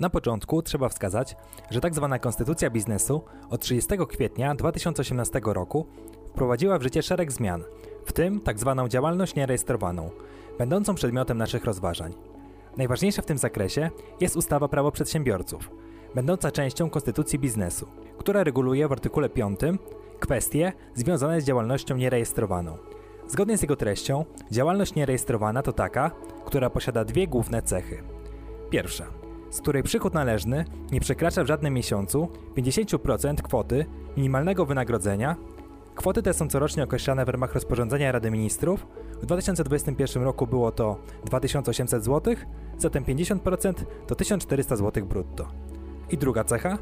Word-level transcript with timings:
Na 0.00 0.10
początku 0.10 0.62
trzeba 0.62 0.88
wskazać, 0.88 1.36
że 1.70 1.80
tzw. 1.80 2.08
Tak 2.10 2.22
konstytucja 2.22 2.70
biznesu 2.70 3.24
od 3.50 3.60
30 3.60 3.90
kwietnia 4.08 4.54
2018 4.54 5.40
roku 5.44 5.86
wprowadziła 6.28 6.78
w 6.78 6.82
życie 6.82 7.02
szereg 7.02 7.32
zmian, 7.32 7.64
w 8.04 8.12
tym 8.12 8.40
tzw. 8.44 8.74
Tak 8.76 8.88
działalność 8.88 9.34
nierejestrowaną, 9.34 10.10
będącą 10.58 10.94
przedmiotem 10.94 11.38
naszych 11.38 11.64
rozważań. 11.64 12.14
Najważniejsza 12.76 13.22
w 13.22 13.26
tym 13.26 13.38
zakresie 13.38 13.90
jest 14.20 14.36
ustawa 14.36 14.68
prawo 14.68 14.92
przedsiębiorców, 14.92 15.70
będąca 16.14 16.50
częścią 16.50 16.90
konstytucji 16.90 17.38
biznesu, 17.38 17.86
która 18.18 18.44
reguluje 18.44 18.88
w 18.88 18.92
artykule 18.92 19.28
5 19.28 19.60
kwestie 20.20 20.72
związane 20.94 21.40
z 21.40 21.44
działalnością 21.44 21.96
nierejestrowaną. 21.96 22.78
Zgodnie 23.28 23.58
z 23.58 23.62
jego 23.62 23.76
treścią, 23.76 24.24
działalność 24.50 24.94
nierejestrowana 24.94 25.62
to 25.62 25.72
taka, 25.72 26.10
która 26.44 26.70
posiada 26.70 27.04
dwie 27.04 27.28
główne 27.28 27.62
cechy. 27.62 28.02
Pierwsza, 28.70 29.23
z 29.54 29.60
której 29.60 29.82
przychód 29.82 30.14
należny 30.14 30.64
nie 30.92 31.00
przekracza 31.00 31.44
w 31.44 31.46
żadnym 31.46 31.74
miesiącu 31.74 32.28
50% 32.56 33.34
kwoty 33.34 33.86
minimalnego 34.16 34.66
wynagrodzenia. 34.66 35.36
Kwoty 35.94 36.22
te 36.22 36.34
są 36.34 36.48
corocznie 36.48 36.84
określane 36.84 37.24
w 37.24 37.28
ramach 37.28 37.54
rozporządzenia 37.54 38.12
Rady 38.12 38.30
Ministrów. 38.30 38.86
W 39.22 39.26
2021 39.26 40.22
roku 40.22 40.46
było 40.46 40.72
to 40.72 40.96
2800 41.24 42.04
zł, 42.04 42.34
zatem 42.78 43.04
50% 43.04 43.74
to 44.06 44.14
1400 44.14 44.76
zł 44.76 45.06
brutto. 45.06 45.48
I 46.10 46.18
druga 46.18 46.44
cecha 46.44 46.78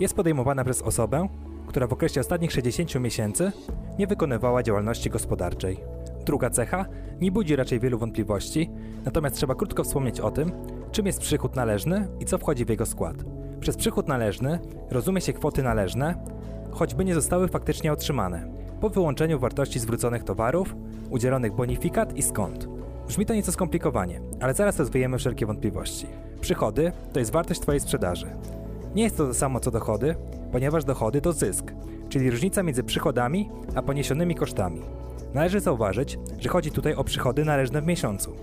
jest 0.00 0.14
podejmowana 0.14 0.64
przez 0.64 0.82
osobę, 0.82 1.28
która 1.66 1.86
w 1.86 1.92
okresie 1.92 2.20
ostatnich 2.20 2.52
60 2.52 2.94
miesięcy 2.94 3.52
nie 3.98 4.06
wykonywała 4.06 4.62
działalności 4.62 5.10
gospodarczej. 5.10 5.80
Druga 6.24 6.50
cecha 6.50 6.84
nie 7.20 7.32
budzi 7.32 7.56
raczej 7.56 7.80
wielu 7.80 7.98
wątpliwości, 7.98 8.70
natomiast 9.04 9.36
trzeba 9.36 9.54
krótko 9.54 9.84
wspomnieć 9.84 10.20
o 10.20 10.30
tym, 10.30 10.52
czym 10.96 11.06
jest 11.06 11.20
przychód 11.20 11.56
należny 11.56 12.08
i 12.20 12.24
co 12.24 12.38
wchodzi 12.38 12.64
w 12.64 12.68
jego 12.68 12.86
skład. 12.86 13.16
Przez 13.60 13.76
przychód 13.76 14.08
należny 14.08 14.58
rozumie 14.90 15.20
się 15.20 15.32
kwoty 15.32 15.62
należne, 15.62 16.14
choćby 16.70 17.04
nie 17.04 17.14
zostały 17.14 17.48
faktycznie 17.48 17.92
otrzymane, 17.92 18.48
po 18.80 18.90
wyłączeniu 18.90 19.38
wartości 19.38 19.78
zwróconych 19.78 20.24
towarów, 20.24 20.76
udzielonych 21.10 21.54
bonifikat 21.54 22.16
i 22.16 22.22
skąd. 22.22 22.68
Brzmi 23.08 23.26
to 23.26 23.34
nieco 23.34 23.52
skomplikowanie, 23.52 24.20
ale 24.40 24.54
zaraz 24.54 24.78
rozwijemy 24.78 25.18
wszelkie 25.18 25.46
wątpliwości. 25.46 26.06
Przychody 26.40 26.92
to 27.12 27.18
jest 27.18 27.32
wartość 27.32 27.60
Twojej 27.60 27.80
sprzedaży. 27.80 28.26
Nie 28.94 29.02
jest 29.02 29.16
to 29.16 29.26
to 29.26 29.34
samo 29.34 29.60
co 29.60 29.70
dochody, 29.70 30.14
ponieważ 30.52 30.84
dochody 30.84 31.20
to 31.20 31.32
zysk, 31.32 31.72
czyli 32.08 32.30
różnica 32.30 32.62
między 32.62 32.84
przychodami 32.84 33.48
a 33.74 33.82
poniesionymi 33.82 34.34
kosztami. 34.34 34.82
Należy 35.34 35.60
zauważyć, 35.60 36.18
że 36.38 36.48
chodzi 36.48 36.70
tutaj 36.70 36.94
o 36.94 37.04
przychody 37.04 37.44
należne 37.44 37.82
w 37.82 37.86
miesiącu, 37.86 38.36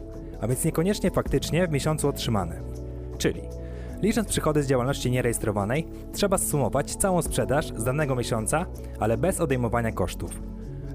a 0.44 0.48
więc 0.48 0.66
niekoniecznie 0.66 1.12
faktycznie 1.12 1.68
w 1.68 1.72
miesiącu 1.72 2.08
otrzymane. 2.08 2.62
Czyli, 3.18 3.42
licząc 4.02 4.28
przychody 4.28 4.64
z 4.64 4.68
działalności 4.68 5.12
nierejestrowanej, 5.12 5.88
trzeba 6.14 6.38
zsumować 6.38 6.96
całą 6.96 7.22
sprzedaż 7.22 7.68
z 7.68 7.84
danego 7.84 8.16
miesiąca, 8.16 8.66
ale 9.00 9.18
bez 9.18 9.40
odejmowania 9.40 9.92
kosztów. 9.92 10.42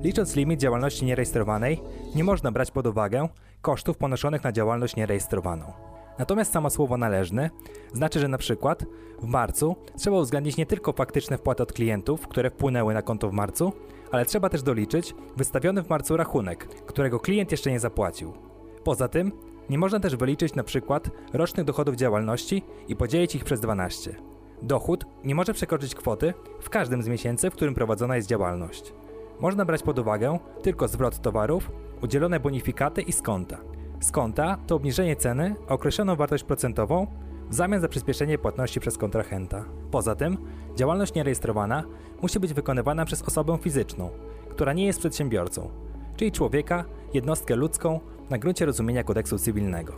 Licząc 0.03 0.37
limit 0.37 0.61
działalności 0.61 1.05
nierejestrowanej, 1.05 1.81
nie 2.15 2.25
można 2.25 2.53
brać 2.53 2.71
pod 2.71 2.87
uwagę 2.87 3.29
kosztów 3.63 3.97
ponoszonych 3.97 4.45
na 4.45 4.53
działalność 4.53 4.97
nierejestrowaną. 4.97 5.73
Natomiast 6.19 6.53
samo 6.53 6.71
słowo 6.71 6.97
należny 6.97 7.51
znaczy, 7.93 8.21
że 8.21 8.29
na 8.29 8.39
przykład 8.39 8.85
w 9.23 9.25
marcu 9.25 9.77
trzeba 9.97 10.17
uwzględnić 10.19 10.57
nie 10.57 10.67
tylko 10.67 10.93
faktyczne 10.93 11.39
wpłaty 11.39 11.63
od 11.63 11.73
klientów, 11.73 12.29
które 12.29 12.51
wpłynęły 12.51 12.95
na 12.95 13.03
konto 13.03 13.29
w 13.29 13.33
marcu, 13.33 13.73
ale 14.11 14.25
trzeba 14.25 14.49
też 14.49 14.63
doliczyć 14.63 15.15
wystawiony 15.37 15.83
w 15.83 15.89
marcu 15.89 16.17
rachunek, 16.17 16.69
którego 16.69 17.21
klient 17.21 17.51
jeszcze 17.51 17.71
nie 17.71 17.81
zapłacił. 17.81 18.48
Poza 18.89 19.09
tym 19.09 19.33
nie 19.71 19.79
można 19.79 20.01
też 20.01 20.17
wyliczyć 20.17 20.55
na 20.55 20.65
przykład 20.65 21.11
rocznych 21.33 21.67
dochodów 21.67 21.97
działalności 21.97 22.63
i 22.89 22.97
podzielić 22.97 23.35
ich 23.35 23.45
przez 23.45 23.61
12. 23.61 24.15
Dochód 24.63 25.05
nie 25.25 25.35
może 25.35 25.55
przekroczyć 25.55 25.95
kwoty 25.95 26.35
w 26.61 26.71
każdym 26.71 27.03
z 27.03 27.09
miesięcy, 27.09 27.51
w 27.51 27.53
którym 27.53 27.75
prowadzona 27.75 28.17
jest 28.17 28.29
działalność. 28.29 28.93
Można 29.41 29.65
brać 29.65 29.83
pod 29.83 29.99
uwagę 29.99 30.39
tylko 30.63 30.89
zwrot 30.89 31.19
towarów, 31.19 31.71
udzielone 32.03 32.41
bonifikaty 32.41 33.03
i 33.03 33.13
skonta. 33.13 33.59
Skonta 34.01 34.59
to 34.67 34.77
obniżenie 34.77 35.17
ceny 35.17 35.55
o 35.69 35.75
określoną 35.75 36.17
wartość 36.17 36.45
procentową 36.45 37.07
w 37.51 37.55
zamian 37.55 37.81
za 37.81 37.89
przyspieszenie 37.89 38.39
płatności 38.39 38.81
przez 38.81 38.99
kontrahenta. 38.99 39.65
Poza 39.91 40.15
tym, 40.15 40.39
działalność 40.77 41.15
nierejestrowana 41.15 41.85
musi 42.23 42.41
być 42.41 42.55
wykonywana 42.55 43.05
przez 43.05 43.23
osobę 43.23 43.59
fizyczną, 43.59 44.11
która 44.51 44.73
nie 44.73 44.87
jest 44.87 44.99
przedsiębiorcą, 44.99 45.71
czyli 46.17 46.33
człowieka, 46.33 46.85
jednostkę 47.15 47.57
ludzką 47.57 48.01
na 48.31 48.39
gruncie 48.39 48.67
rozumienia 48.67 49.05
kodeksu 49.05 49.39
cywilnego. 49.39 49.93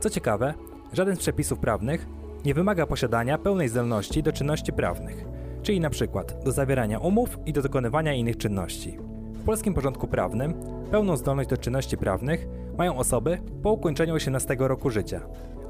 Co 0.00 0.10
ciekawe, 0.10 0.54
żaden 0.92 1.16
z 1.16 1.18
przepisów 1.18 1.58
prawnych 1.58 2.06
nie 2.44 2.54
wymaga 2.54 2.86
posiadania 2.86 3.38
pełnej 3.38 3.68
zdolności 3.68 4.22
do 4.22 4.32
czynności 4.32 4.72
prawnych, 4.72 5.24
czyli 5.62 5.80
przykład 5.90 6.44
do 6.44 6.52
zawierania 6.52 6.98
umów 6.98 7.38
i 7.46 7.52
do 7.52 7.62
dokonywania 7.62 8.14
innych 8.14 8.36
czynności. 8.36 8.98
W 9.34 9.44
polskim 9.44 9.74
porządku 9.74 10.08
prawnym 10.08 10.54
pełną 10.90 11.16
zdolność 11.16 11.50
do 11.50 11.56
czynności 11.56 11.96
prawnych 11.96 12.46
mają 12.78 12.96
osoby 12.96 13.38
po 13.62 13.72
ukończeniu 13.72 14.14
18 14.14 14.56
roku 14.58 14.90
życia, 14.90 15.20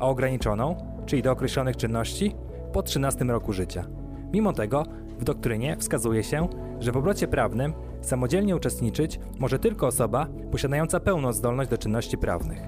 a 0.01 0.09
ograniczoną, 0.09 0.77
czyli 1.07 1.23
do 1.23 1.33
określonych 1.33 1.77
czynności, 1.77 2.35
po 2.73 2.83
13 2.83 3.25
roku 3.25 3.53
życia. 3.53 3.85
Mimo 4.33 4.53
tego 4.53 4.85
w 5.19 5.25
doktrynie 5.25 5.77
wskazuje 5.77 6.23
się, 6.25 6.49
że 6.81 6.93
w 6.93 6.97
obrocie 6.97 7.29
prawnym 7.29 7.73
samodzielnie 8.03 8.57
uczestniczyć 8.57 9.21
może 9.39 9.59
tylko 9.59 9.87
osoba 9.87 10.27
posiadająca 10.51 11.01
pełną 11.01 11.33
zdolność 11.33 11.71
do 11.71 11.79
czynności 11.79 12.19
prawnych. 12.19 12.61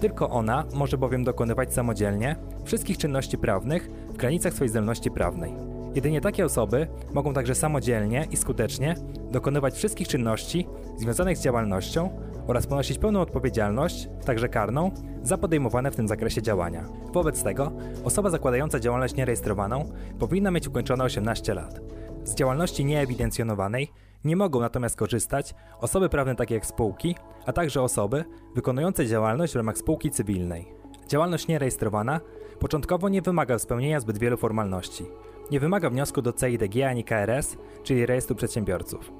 Tylko 0.00 0.30
ona 0.30 0.64
może 0.74 0.98
bowiem 0.98 1.24
dokonywać 1.24 1.74
samodzielnie 1.74 2.36
wszystkich 2.64 2.98
czynności 2.98 3.38
prawnych 3.38 3.90
w 4.08 4.16
granicach 4.16 4.52
swojej 4.52 4.68
zdolności 4.68 5.10
prawnej. 5.10 5.54
Jedynie 5.94 6.20
takie 6.20 6.44
osoby 6.44 6.86
mogą 7.12 7.32
także 7.34 7.54
samodzielnie 7.54 8.26
i 8.30 8.36
skutecznie 8.36 8.94
dokonywać 9.30 9.74
wszystkich 9.74 10.08
czynności 10.08 10.66
związanych 10.96 11.38
z 11.38 11.42
działalnością 11.42 12.10
oraz 12.46 12.66
ponosić 12.66 12.98
pełną 12.98 13.20
odpowiedzialność, 13.20 14.08
także 14.24 14.48
karną, 14.48 14.90
za 15.22 15.38
podejmowane 15.38 15.90
w 15.90 15.96
tym 15.96 16.08
zakresie 16.08 16.42
działania. 16.42 16.84
Wobec 17.12 17.42
tego 17.42 17.72
osoba 18.04 18.30
zakładająca 18.30 18.80
działalność 18.80 19.14
nierejestrowaną 19.14 19.84
powinna 20.18 20.50
mieć 20.50 20.68
ukończone 20.68 21.04
18 21.04 21.54
lat. 21.54 21.80
Z 22.24 22.34
działalności 22.34 22.84
nieewidencjonowanej 22.84 23.88
nie 24.24 24.36
mogą 24.36 24.60
natomiast 24.60 24.96
korzystać 24.96 25.54
osoby 25.80 26.08
prawne 26.08 26.36
takie 26.36 26.54
jak 26.54 26.66
spółki, 26.66 27.16
a 27.46 27.52
także 27.52 27.82
osoby 27.82 28.24
wykonujące 28.54 29.06
działalność 29.06 29.52
w 29.52 29.56
ramach 29.56 29.78
spółki 29.78 30.10
cywilnej. 30.10 30.72
Działalność 31.08 31.48
nierejestrowana 31.48 32.20
początkowo 32.58 33.08
nie 33.08 33.22
wymaga 33.22 33.58
spełnienia 33.58 34.00
zbyt 34.00 34.18
wielu 34.18 34.36
formalności. 34.36 35.06
Nie 35.50 35.60
wymaga 35.60 35.90
wniosku 35.90 36.22
do 36.22 36.32
CIDG 36.32 36.82
ani 36.88 37.04
KRS, 37.04 37.56
czyli 37.82 38.06
Rejestru 38.06 38.36
Przedsiębiorców. 38.36 39.12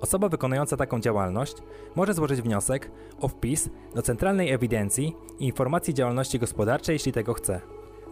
Osoba 0.00 0.28
wykonująca 0.28 0.76
taką 0.76 1.00
działalność 1.00 1.56
może 1.94 2.14
złożyć 2.14 2.42
wniosek 2.42 2.90
o 3.20 3.28
wpis 3.28 3.70
do 3.94 4.02
Centralnej 4.02 4.52
Ewidencji 4.52 5.16
i 5.38 5.46
Informacji 5.46 5.94
Działalności 5.94 6.38
Gospodarczej, 6.38 6.92
jeśli 6.92 7.12
tego 7.12 7.34
chce. 7.34 7.60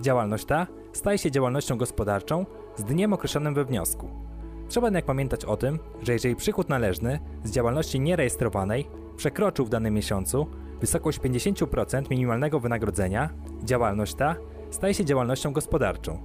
Działalność 0.00 0.44
ta 0.44 0.66
staje 0.92 1.18
się 1.18 1.30
działalnością 1.30 1.78
gospodarczą 1.78 2.46
z 2.76 2.84
dniem 2.84 3.12
określonym 3.12 3.54
we 3.54 3.64
wniosku. 3.64 4.33
Trzeba 4.74 4.86
jednak 4.86 5.04
pamiętać 5.04 5.44
o 5.44 5.56
tym, 5.56 5.78
że 6.02 6.12
jeżeli 6.12 6.36
przychód 6.36 6.68
należny 6.68 7.18
z 7.44 7.50
działalności 7.50 8.00
nierejestrowanej 8.00 8.86
przekroczył 9.16 9.66
w 9.66 9.68
danym 9.68 9.94
miesiącu 9.94 10.46
wysokość 10.80 11.20
50% 11.20 12.10
minimalnego 12.10 12.60
wynagrodzenia, 12.60 13.30
działalność 13.64 14.14
ta 14.14 14.36
staje 14.70 14.94
się 14.94 15.04
działalnością 15.04 15.52
gospodarczą, 15.52 16.18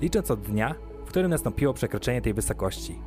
licząc 0.00 0.30
od 0.30 0.40
dnia, 0.40 0.74
w 1.04 1.08
którym 1.08 1.30
nastąpiło 1.30 1.74
przekroczenie 1.74 2.22
tej 2.22 2.34
wysokości. 2.34 2.98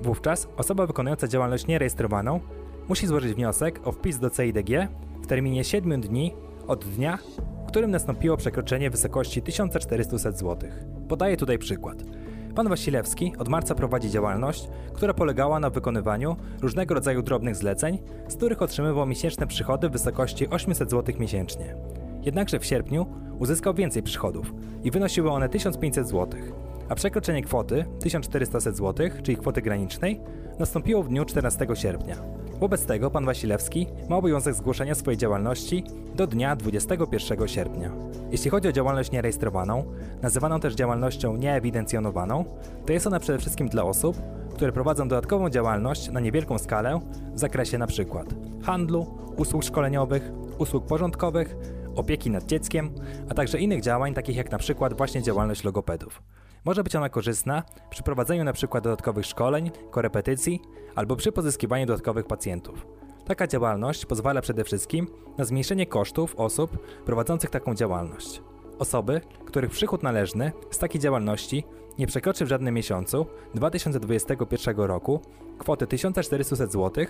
Wówczas 0.00 0.48
osoba 0.56 0.86
wykonująca 0.86 1.28
działalność 1.28 1.66
nierejestrowaną 1.66 2.40
musi 2.88 3.06
złożyć 3.06 3.34
wniosek 3.34 3.80
o 3.84 3.92
wpis 3.92 4.18
do 4.18 4.30
CIDG 4.30 4.88
w 5.22 5.26
terminie 5.26 5.64
7 5.64 6.00
dni 6.00 6.34
od 6.66 6.84
dnia, 6.84 7.18
w 7.64 7.68
którym 7.68 7.90
nastąpiło 7.90 8.36
przekroczenie 8.36 8.90
wysokości 8.90 9.42
1400 9.42 10.18
zł. 10.18 10.70
Podaję 11.08 11.36
tutaj 11.36 11.58
przykład. 11.58 12.23
Pan 12.54 12.68
Wasilewski 12.68 13.32
od 13.38 13.48
marca 13.48 13.74
prowadzi 13.74 14.10
działalność, 14.10 14.68
która 14.92 15.14
polegała 15.14 15.60
na 15.60 15.70
wykonywaniu 15.70 16.36
różnego 16.62 16.94
rodzaju 16.94 17.22
drobnych 17.22 17.56
zleceń, 17.56 17.98
z 18.28 18.36
których 18.36 18.62
otrzymywał 18.62 19.06
miesięczne 19.06 19.46
przychody 19.46 19.88
w 19.88 19.92
wysokości 19.92 20.48
800 20.48 20.90
zł 20.90 21.14
miesięcznie. 21.18 21.76
Jednakże 22.22 22.58
w 22.58 22.64
sierpniu 22.64 23.06
uzyskał 23.38 23.74
więcej 23.74 24.02
przychodów 24.02 24.54
i 24.84 24.90
wynosiły 24.90 25.30
one 25.30 25.48
1500 25.48 26.08
zł 26.08 26.40
a 26.88 26.94
przekroczenie 26.94 27.42
kwoty 27.42 27.84
1400 28.00 28.60
zł, 28.60 29.08
czyli 29.22 29.36
kwoty 29.36 29.62
granicznej, 29.62 30.20
nastąpiło 30.58 31.02
w 31.02 31.08
dniu 31.08 31.24
14 31.24 31.66
sierpnia. 31.74 32.16
Wobec 32.60 32.86
tego 32.86 33.10
pan 33.10 33.24
Wasilewski 33.24 33.86
ma 34.08 34.16
obowiązek 34.16 34.54
zgłoszenia 34.54 34.94
swojej 34.94 35.18
działalności 35.18 35.84
do 36.14 36.26
dnia 36.26 36.56
21 36.56 37.48
sierpnia. 37.48 37.90
Jeśli 38.30 38.50
chodzi 38.50 38.68
o 38.68 38.72
działalność 38.72 39.10
nierejestrowaną, 39.10 39.84
nazywaną 40.22 40.60
też 40.60 40.74
działalnością 40.74 41.36
nieewidencjonowaną, 41.36 42.44
to 42.86 42.92
jest 42.92 43.06
ona 43.06 43.20
przede 43.20 43.38
wszystkim 43.38 43.68
dla 43.68 43.84
osób, 43.84 44.16
które 44.54 44.72
prowadzą 44.72 45.08
dodatkową 45.08 45.50
działalność 45.50 46.10
na 46.10 46.20
niewielką 46.20 46.58
skalę 46.58 47.00
w 47.34 47.38
zakresie 47.38 47.76
np. 47.76 48.04
handlu, 48.62 49.06
usług 49.36 49.64
szkoleniowych, 49.64 50.32
usług 50.58 50.86
porządkowych 50.86 51.56
opieki 51.96 52.30
nad 52.30 52.44
dzieckiem, 52.44 52.90
a 53.30 53.34
także 53.34 53.58
innych 53.58 53.80
działań 53.80 54.14
takich 54.14 54.36
jak 54.36 54.50
przykład 54.58 54.96
właśnie 54.96 55.22
działalność 55.22 55.64
logopedów. 55.64 56.22
Może 56.64 56.84
być 56.84 56.96
ona 56.96 57.08
korzystna 57.08 57.62
przy 57.90 58.02
prowadzeniu 58.02 58.42
np. 58.42 58.66
dodatkowych 58.72 59.26
szkoleń, 59.26 59.70
korepetycji 59.90 60.60
albo 60.94 61.16
przy 61.16 61.32
pozyskiwaniu 61.32 61.86
dodatkowych 61.86 62.26
pacjentów. 62.26 62.86
Taka 63.24 63.46
działalność 63.46 64.06
pozwala 64.06 64.40
przede 64.40 64.64
wszystkim 64.64 65.06
na 65.38 65.44
zmniejszenie 65.44 65.86
kosztów 65.86 66.36
osób 66.36 66.78
prowadzących 67.04 67.50
taką 67.50 67.74
działalność. 67.74 68.42
Osoby, 68.78 69.20
których 69.44 69.70
przychód 69.70 70.02
należny 70.02 70.52
z 70.70 70.78
takiej 70.78 71.00
działalności 71.00 71.64
nie 71.98 72.06
przekroczy 72.06 72.44
w 72.44 72.48
żadnym 72.48 72.74
miesiącu 72.74 73.26
2021 73.54 74.76
roku 74.76 75.20
kwoty 75.58 75.86
1400 75.86 76.56
zł, 76.56 77.06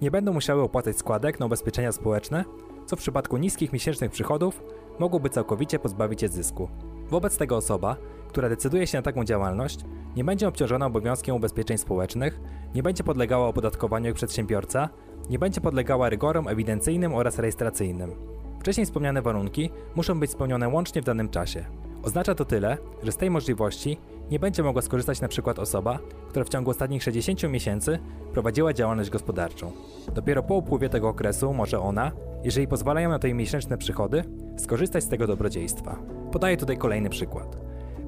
nie 0.00 0.10
będą 0.10 0.32
musiały 0.32 0.62
opłacać 0.62 0.98
składek 0.98 1.40
na 1.40 1.46
ubezpieczenia 1.46 1.92
społeczne, 1.92 2.44
co 2.86 2.96
w 2.96 2.98
przypadku 2.98 3.36
niskich 3.36 3.72
miesięcznych 3.72 4.10
przychodów 4.10 4.62
mogłoby 4.98 5.30
całkowicie 5.30 5.78
pozbawić 5.78 6.22
je 6.22 6.28
zysku. 6.28 6.68
Wobec 7.10 7.36
tego 7.36 7.56
osoba, 7.56 7.96
która 8.28 8.48
decyduje 8.48 8.86
się 8.86 8.98
na 8.98 9.02
taką 9.02 9.24
działalność, 9.24 9.80
nie 10.16 10.24
będzie 10.24 10.48
obciążona 10.48 10.86
obowiązkiem 10.86 11.36
ubezpieczeń 11.36 11.78
społecznych, 11.78 12.40
nie 12.74 12.82
będzie 12.82 13.04
podlegała 13.04 13.48
opodatkowaniu 13.48 14.06
jak 14.06 14.14
przedsiębiorca, 14.14 14.88
nie 15.30 15.38
będzie 15.38 15.60
podlegała 15.60 16.08
rygorom 16.08 16.48
ewidencyjnym 16.48 17.14
oraz 17.14 17.38
rejestracyjnym. 17.38 18.14
Wcześniej 18.60 18.86
wspomniane 18.86 19.22
warunki 19.22 19.70
muszą 19.94 20.20
być 20.20 20.30
spełnione 20.30 20.68
łącznie 20.68 21.02
w 21.02 21.04
danym 21.04 21.28
czasie. 21.28 21.64
Oznacza 22.02 22.34
to 22.34 22.44
tyle, 22.44 22.78
że 23.02 23.12
z 23.12 23.16
tej 23.16 23.30
możliwości 23.30 23.98
nie 24.30 24.38
będzie 24.38 24.62
mogła 24.62 24.82
skorzystać 24.82 25.18
np. 25.18 25.54
osoba, 25.56 25.98
która 26.28 26.44
w 26.44 26.48
ciągu 26.48 26.70
ostatnich 26.70 27.02
60 27.02 27.42
miesięcy 27.42 27.98
prowadziła 28.32 28.72
działalność 28.72 29.10
gospodarczą. 29.10 29.72
Dopiero 30.14 30.42
po 30.42 30.54
upływie 30.54 30.88
tego 30.88 31.08
okresu 31.08 31.54
może 31.54 31.80
ona, 31.80 32.12
jeżeli 32.44 32.68
pozwalają 32.68 33.08
na 33.08 33.18
to 33.18 33.26
jej 33.26 33.34
miesięczne 33.34 33.78
przychody, 33.78 34.24
skorzystać 34.56 35.04
z 35.04 35.08
tego 35.08 35.26
dobrodziejstwa. 35.26 35.98
Podaję 36.32 36.56
tutaj 36.56 36.78
kolejny 36.78 37.10
przykład. 37.10 37.56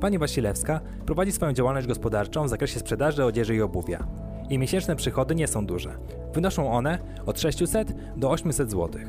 Pani 0.00 0.18
Wasilewska 0.18 0.80
prowadzi 1.06 1.32
swoją 1.32 1.52
działalność 1.52 1.86
gospodarczą 1.86 2.44
w 2.44 2.48
zakresie 2.48 2.80
sprzedaży 2.80 3.24
odzieży 3.24 3.54
i 3.54 3.62
obuwia. 3.62 4.06
Jej 4.50 4.58
miesięczne 4.58 4.96
przychody 4.96 5.34
nie 5.34 5.46
są 5.46 5.66
duże. 5.66 5.98
Wynoszą 6.34 6.72
one 6.72 6.98
od 7.26 7.40
600 7.40 7.94
do 8.16 8.30
800 8.30 8.70
zł. 8.70 9.00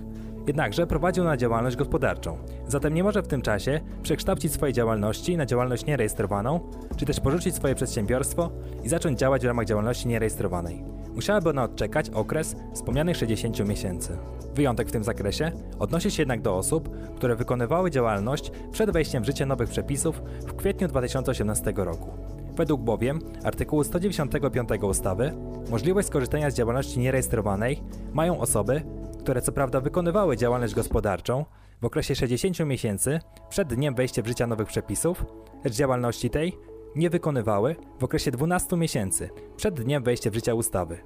Jednakże 0.47 0.87
prowadzi 0.87 1.21
ona 1.21 1.37
działalność 1.37 1.75
gospodarczą, 1.75 2.37
zatem 2.67 2.93
nie 2.93 3.03
może 3.03 3.21
w 3.23 3.27
tym 3.27 3.41
czasie 3.41 3.81
przekształcić 4.03 4.53
swojej 4.53 4.73
działalności 4.73 5.37
na 5.37 5.45
działalność 5.45 5.85
nierejestrowaną, 5.85 6.59
czy 6.97 7.05
też 7.05 7.19
porzucić 7.19 7.55
swoje 7.55 7.75
przedsiębiorstwo 7.75 8.51
i 8.83 8.89
zacząć 8.89 9.19
działać 9.19 9.41
w 9.41 9.45
ramach 9.45 9.65
działalności 9.65 10.07
nierejestrowanej. 10.07 10.83
Musiałaby 11.15 11.49
ona 11.49 11.63
odczekać 11.63 12.09
okres 12.09 12.55
wspomnianych 12.73 13.17
60 13.17 13.67
miesięcy. 13.67 14.17
Wyjątek 14.55 14.87
w 14.87 14.91
tym 14.91 15.03
zakresie 15.03 15.51
odnosi 15.79 16.11
się 16.11 16.21
jednak 16.21 16.41
do 16.41 16.57
osób, 16.57 16.89
które 17.15 17.35
wykonywały 17.35 17.91
działalność 17.91 18.51
przed 18.71 18.91
wejściem 18.91 19.23
w 19.23 19.25
życie 19.25 19.45
nowych 19.45 19.69
przepisów 19.69 20.21
w 20.47 20.55
kwietniu 20.55 20.87
2018 20.87 21.73
roku. 21.75 22.09
Według 22.55 22.81
bowiem 22.81 23.19
artykułu 23.43 23.83
195 23.83 24.69
ustawy 24.81 25.33
możliwość 25.69 26.07
skorzystania 26.07 26.51
z 26.51 26.55
działalności 26.55 26.99
nierejestrowanej 26.99 27.83
mają 28.13 28.39
osoby, 28.39 28.81
które 29.21 29.41
co 29.41 29.51
prawda 29.51 29.81
wykonywały 29.81 30.37
działalność 30.37 30.73
gospodarczą 30.73 31.45
w 31.81 31.85
okresie 31.85 32.15
60 32.15 32.59
miesięcy 32.59 33.19
przed 33.49 33.73
dniem 33.73 33.95
wejścia 33.95 34.21
w 34.21 34.27
życie 34.27 34.47
nowych 34.47 34.67
przepisów, 34.67 35.25
lecz 35.63 35.73
działalności 35.73 36.29
tej 36.29 36.57
nie 36.95 37.09
wykonywały 37.09 37.75
w 37.99 38.03
okresie 38.03 38.31
12 38.31 38.77
miesięcy 38.77 39.29
przed 39.57 39.81
dniem 39.81 40.03
wejścia 40.03 40.29
w 40.29 40.33
życie 40.33 40.55
ustawy, 40.55 40.97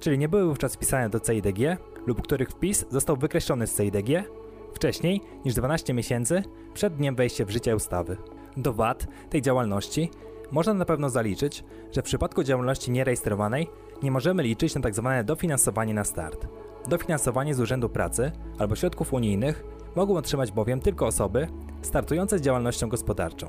czyli 0.00 0.18
nie 0.18 0.28
były 0.28 0.44
wówczas 0.46 0.74
wpisane 0.74 1.08
do 1.10 1.20
CIDG 1.20 1.58
lub 2.06 2.22
których 2.22 2.48
wpis 2.48 2.84
został 2.90 3.16
wykreślony 3.16 3.66
z 3.66 3.76
CIDG 3.76 4.08
wcześniej 4.74 5.20
niż 5.44 5.54
12 5.54 5.94
miesięcy 5.94 6.42
przed 6.74 6.96
dniem 6.96 7.14
wejścia 7.14 7.44
w 7.44 7.50
życie 7.50 7.76
ustawy. 7.76 8.16
Do 8.56 8.72
VAT 8.72 9.06
tej 9.30 9.42
działalności 9.42 10.10
można 10.50 10.74
na 10.74 10.84
pewno 10.84 11.10
zaliczyć, 11.10 11.64
że 11.92 12.02
w 12.02 12.04
przypadku 12.04 12.44
działalności 12.44 12.90
nierejestrowanej 12.90 13.68
nie 14.02 14.10
możemy 14.10 14.42
liczyć 14.42 14.74
na 14.74 14.80
tzw. 14.80 15.12
Tak 15.16 15.26
dofinansowanie 15.26 15.94
na 15.94 16.04
start. 16.04 16.46
Dofinansowanie 16.88 17.54
z 17.54 17.60
Urzędu 17.60 17.88
Pracy 17.88 18.32
albo 18.58 18.76
środków 18.76 19.12
unijnych 19.12 19.64
mogą 19.96 20.16
otrzymać 20.16 20.52
bowiem 20.52 20.80
tylko 20.80 21.06
osoby 21.06 21.48
startujące 21.82 22.38
z 22.38 22.42
działalnością 22.42 22.88
gospodarczą. 22.88 23.48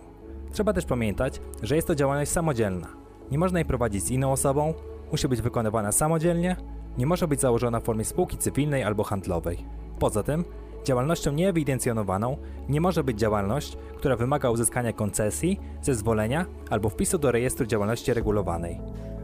Trzeba 0.52 0.74
też 0.74 0.86
pamiętać, 0.86 1.42
że 1.64 1.76
jest 1.76 1.88
to 1.88 1.96
działalność 1.96 2.32
samodzielna. 2.32 2.88
Nie 3.32 3.38
można 3.38 3.60
jej 3.60 3.66
prowadzić 3.66 4.04
z 4.04 4.12
inną 4.12 4.32
osobą, 4.32 4.74
musi 5.12 5.28
być 5.28 5.42
wykonywana 5.42 5.92
samodzielnie, 5.92 6.56
nie 6.98 7.06
może 7.06 7.28
być 7.28 7.42
założona 7.42 7.80
w 7.80 7.84
formie 7.84 8.06
spółki 8.06 8.38
cywilnej 8.38 8.84
albo 8.84 9.04
handlowej. 9.04 9.66
Poza 10.00 10.24
tym, 10.24 10.46
działalnością 10.84 11.32
nieewidencjonowaną 11.32 12.38
nie 12.70 12.82
może 12.82 13.04
być 13.04 13.20
działalność, 13.20 13.78
która 13.98 14.16
wymaga 14.16 14.50
uzyskania 14.50 14.94
koncesji, 14.94 15.60
zezwolenia 15.82 16.46
albo 16.70 16.90
wpisu 16.90 17.18
do 17.18 17.32
rejestru 17.32 17.66
działalności 17.66 18.14
regulowanej. 18.14 18.82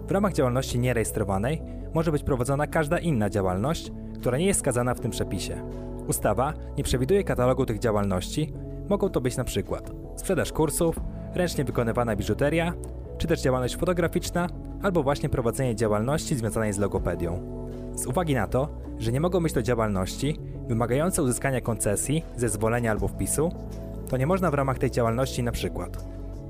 W 0.08 0.12
ramach 0.12 0.34
działalności 0.34 0.80
nierejestrowanej 0.80 1.62
może 1.94 2.12
być 2.12 2.24
prowadzona 2.24 2.68
każda 2.68 3.00
inna 3.00 3.30
działalność, 3.30 3.92
która 4.20 4.38
nie 4.38 4.46
jest 4.46 4.60
skazana 4.60 4.94
w 4.94 5.00
tym 5.00 5.12
przepisie. 5.12 5.62
Ustawa 6.08 6.54
nie 6.78 6.84
przewiduje 6.84 7.24
katalogu 7.24 7.66
tych 7.66 7.80
działalności, 7.80 8.54
mogą 8.90 9.10
to 9.10 9.22
być 9.22 9.36
przykład 9.44 9.92
sprzedaż 10.16 10.52
kursów, 10.52 11.00
ręcznie 11.34 11.64
wykonywana 11.64 12.16
biżuteria, 12.16 12.74
czy 13.18 13.28
też 13.28 13.42
działalność 13.42 13.76
fotograficzna, 13.76 14.50
albo 14.82 15.04
właśnie 15.04 15.30
prowadzenie 15.30 15.76
działalności 15.76 16.36
związanej 16.36 16.74
z 16.74 16.78
logopedią. 16.78 17.40
Z 17.96 18.06
uwagi 18.06 18.36
na 18.36 18.48
to, 18.48 18.70
że 19.00 19.12
nie 19.12 19.22
mogą 19.22 19.44
być 19.44 19.54
to 19.54 19.62
działalności 19.62 20.40
wymagające 20.68 21.24
uzyskania 21.24 21.62
koncesji, 21.62 22.24
zezwolenia 22.38 22.92
albo 22.92 23.08
wpisu, 23.08 23.52
to 24.10 24.18
nie 24.18 24.28
można 24.28 24.52
w 24.52 24.54
ramach 24.54 24.78
tej 24.78 24.92
działalności 24.92 25.44
przykład 25.52 26.06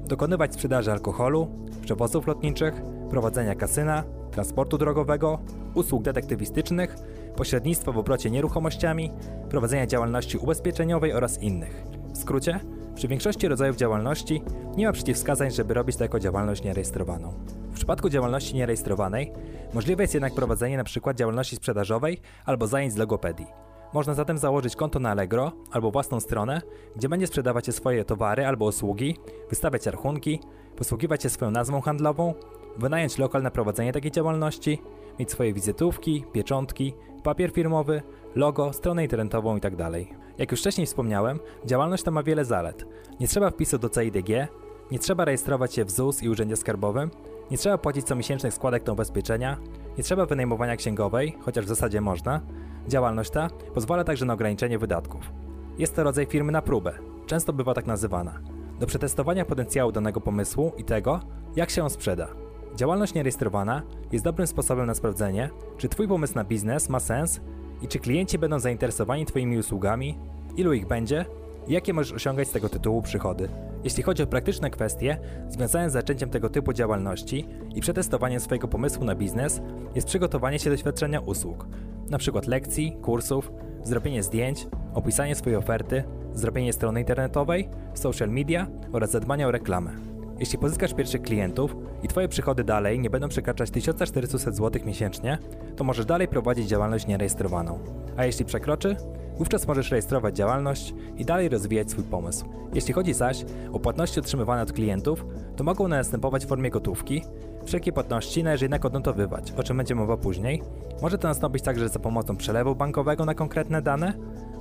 dokonywać 0.07 0.53
sprzedaży 0.53 0.91
alkoholu, 0.91 1.47
przewozów 1.81 2.27
lotniczych, 2.27 2.81
prowadzenia 3.09 3.55
kasyna, 3.55 4.03
transportu 4.31 4.77
drogowego, 4.77 5.39
usług 5.73 6.03
detektywistycznych, 6.03 6.95
pośrednictwa 7.35 7.91
w 7.91 7.97
obrocie 7.97 8.31
nieruchomościami, 8.31 9.11
prowadzenia 9.49 9.87
działalności 9.87 10.37
ubezpieczeniowej 10.37 11.13
oraz 11.13 11.41
innych. 11.41 11.83
W 12.13 12.17
skrócie, 12.17 12.59
przy 12.95 13.07
większości 13.07 13.47
rodzajów 13.47 13.75
działalności 13.75 14.41
nie 14.77 14.85
ma 14.85 14.93
przeciwwskazań, 14.93 15.51
żeby 15.51 15.73
robić 15.73 15.95
to 15.95 16.03
jako 16.03 16.19
działalność 16.19 16.63
nierejestrowaną. 16.63 17.33
W 17.71 17.73
przypadku 17.73 18.09
działalności 18.09 18.55
nierejestrowanej 18.55 19.31
możliwe 19.73 20.03
jest 20.03 20.13
jednak 20.13 20.33
prowadzenie 20.33 20.75
np. 20.75 21.13
działalności 21.15 21.55
sprzedażowej 21.55 22.17
albo 22.45 22.67
zajęć 22.67 22.93
z 22.93 22.97
logopedii. 22.97 23.47
Można 23.93 24.13
zatem 24.13 24.37
założyć 24.37 24.75
konto 24.75 24.99
na 24.99 25.11
Allegro 25.11 25.51
albo 25.71 25.91
własną 25.91 26.19
stronę, 26.19 26.61
gdzie 26.95 27.09
będzie 27.09 27.27
sprzedawać 27.27 27.75
swoje 27.75 28.05
towary 28.05 28.45
albo 28.45 28.65
usługi, 28.65 29.17
wystawiać 29.49 29.85
rachunki, 29.85 30.39
posługiwać 30.75 31.23
się 31.23 31.29
swoją 31.29 31.51
nazwą 31.51 31.81
handlową, 31.81 32.33
wynająć 32.77 33.17
lokal 33.17 33.43
na 33.43 33.51
prowadzenie 33.51 33.93
takiej 33.93 34.11
działalności, 34.11 34.81
mieć 35.19 35.31
swoje 35.31 35.53
wizytówki, 35.53 36.25
pieczątki, 36.33 36.93
papier 37.23 37.51
firmowy, 37.51 38.01
logo, 38.35 38.73
stronę 38.73 39.03
internetową 39.03 39.55
itd. 39.55 39.77
Tak 39.77 39.93
Jak 40.37 40.51
już 40.51 40.59
wcześniej 40.59 40.87
wspomniałem, 40.87 41.39
działalność 41.65 42.03
ta 42.03 42.11
ma 42.11 42.23
wiele 42.23 42.45
zalet. 42.45 42.85
Nie 43.19 43.27
trzeba 43.27 43.49
wpisu 43.49 43.77
do 43.77 43.89
CIDG, 43.89 44.47
nie 44.91 44.99
trzeba 44.99 45.25
rejestrować 45.25 45.73
się 45.73 45.85
w 45.85 45.91
ZUS 45.91 46.23
i 46.23 46.29
Urzędzie 46.29 46.55
Skarbowym, 46.55 47.11
nie 47.51 47.57
trzeba 47.57 47.77
płacić 47.77 48.05
comiesięcznych 48.05 48.53
składek 48.53 48.87
na 48.87 48.93
ubezpieczenia, 48.93 49.57
nie 49.97 50.03
trzeba 50.03 50.25
wynajmowania 50.25 50.75
księgowej, 50.75 51.37
chociaż 51.41 51.65
w 51.65 51.67
zasadzie 51.67 52.01
można. 52.01 52.41
Działalność 52.87 53.29
ta 53.29 53.49
pozwala 53.73 54.03
także 54.03 54.25
na 54.25 54.33
ograniczenie 54.33 54.79
wydatków. 54.79 55.31
Jest 55.77 55.95
to 55.95 56.03
rodzaj 56.03 56.25
firmy 56.25 56.51
na 56.51 56.61
próbę, 56.61 56.93
często 57.25 57.53
bywa 57.53 57.73
tak 57.73 57.85
nazywana, 57.85 58.39
do 58.79 58.87
przetestowania 58.87 59.45
potencjału 59.45 59.91
danego 59.91 60.21
pomysłu 60.21 60.71
i 60.77 60.83
tego, 60.83 61.19
jak 61.55 61.69
się 61.69 61.83
on 61.83 61.89
sprzeda. 61.89 62.27
Działalność 62.75 63.13
nierejestrowana 63.13 63.81
jest 64.11 64.25
dobrym 64.25 64.47
sposobem 64.47 64.87
na 64.87 64.93
sprawdzenie, 64.93 65.49
czy 65.77 65.89
Twój 65.89 66.07
pomysł 66.07 66.35
na 66.35 66.43
biznes 66.43 66.89
ma 66.89 66.99
sens 66.99 67.39
i 67.81 67.87
czy 67.87 67.99
klienci 67.99 68.37
będą 68.37 68.59
zainteresowani 68.59 69.25
Twoimi 69.25 69.57
usługami, 69.57 70.17
ilu 70.57 70.73
ich 70.73 70.87
będzie 70.87 71.25
i 71.67 71.73
jakie 71.73 71.93
możesz 71.93 72.13
osiągać 72.13 72.47
z 72.47 72.51
tego 72.51 72.69
tytułu 72.69 73.01
przychody. 73.01 73.49
Jeśli 73.83 74.03
chodzi 74.03 74.23
o 74.23 74.27
praktyczne 74.27 74.69
kwestie 74.69 75.17
związane 75.49 75.89
z 75.89 75.93
zaczęciem 75.93 76.29
tego 76.29 76.49
typu 76.49 76.73
działalności 76.73 77.47
i 77.75 77.81
przetestowaniem 77.81 78.39
swojego 78.39 78.67
pomysłu 78.67 79.05
na 79.05 79.15
biznes, 79.15 79.61
jest 79.95 80.07
przygotowanie 80.07 80.59
się 80.59 80.69
do 80.69 80.77
świadczenia 80.77 81.19
usług, 81.19 81.67
np. 82.07 82.41
lekcji, 82.47 82.97
kursów, 83.01 83.51
zrobienie 83.83 84.23
zdjęć, 84.23 84.67
opisanie 84.93 85.35
swojej 85.35 85.57
oferty, 85.57 86.03
zrobienie 86.33 86.73
strony 86.73 86.99
internetowej, 86.99 87.69
social 87.93 88.29
media 88.29 88.67
oraz 88.91 89.11
zadbanie 89.11 89.47
o 89.47 89.51
reklamę. 89.51 90.10
Jeśli 90.41 90.57
pozyskasz 90.57 90.93
pierwszych 90.93 91.21
klientów 91.21 91.75
i 92.03 92.07
Twoje 92.07 92.27
przychody 92.27 92.63
dalej 92.63 92.99
nie 92.99 93.09
będą 93.09 93.27
przekraczać 93.27 93.71
1400 93.71 94.51
zł 94.51 94.81
miesięcznie, 94.85 95.37
to 95.75 95.83
możesz 95.83 96.05
dalej 96.05 96.27
prowadzić 96.27 96.67
działalność 96.67 97.07
nierejestrowaną. 97.07 97.79
A 98.17 98.25
jeśli 98.25 98.45
przekroczy, 98.45 98.95
Wówczas 99.37 99.67
możesz 99.67 99.91
rejestrować 99.91 100.35
działalność 100.35 100.93
i 101.17 101.25
dalej 101.25 101.49
rozwijać 101.49 101.91
swój 101.91 102.03
pomysł. 102.03 102.45
Jeśli 102.73 102.93
chodzi 102.93 103.13
zaś 103.13 103.45
o 103.73 103.79
płatności 103.79 104.19
otrzymywane 104.19 104.61
od 104.61 104.73
klientów, 104.73 105.25
to 105.55 105.63
mogą 105.63 105.85
one 105.85 105.97
następować 105.97 106.45
w 106.45 106.49
formie 106.49 106.69
gotówki. 106.69 107.23
Wszelkie 107.65 107.91
płatności 107.91 108.43
należy 108.43 108.65
jednak 108.65 108.85
odnotowywać, 108.85 109.51
o 109.51 109.63
czym 109.63 109.77
będzie 109.77 109.95
mowa 109.95 110.17
później. 110.17 110.61
Może 111.01 111.17
to 111.17 111.27
nastąpić 111.27 111.63
także 111.63 111.89
za 111.89 111.99
pomocą 111.99 112.37
przelewu 112.37 112.75
bankowego 112.75 113.25
na 113.25 113.33
konkretne 113.33 113.81
dane. 113.81 114.13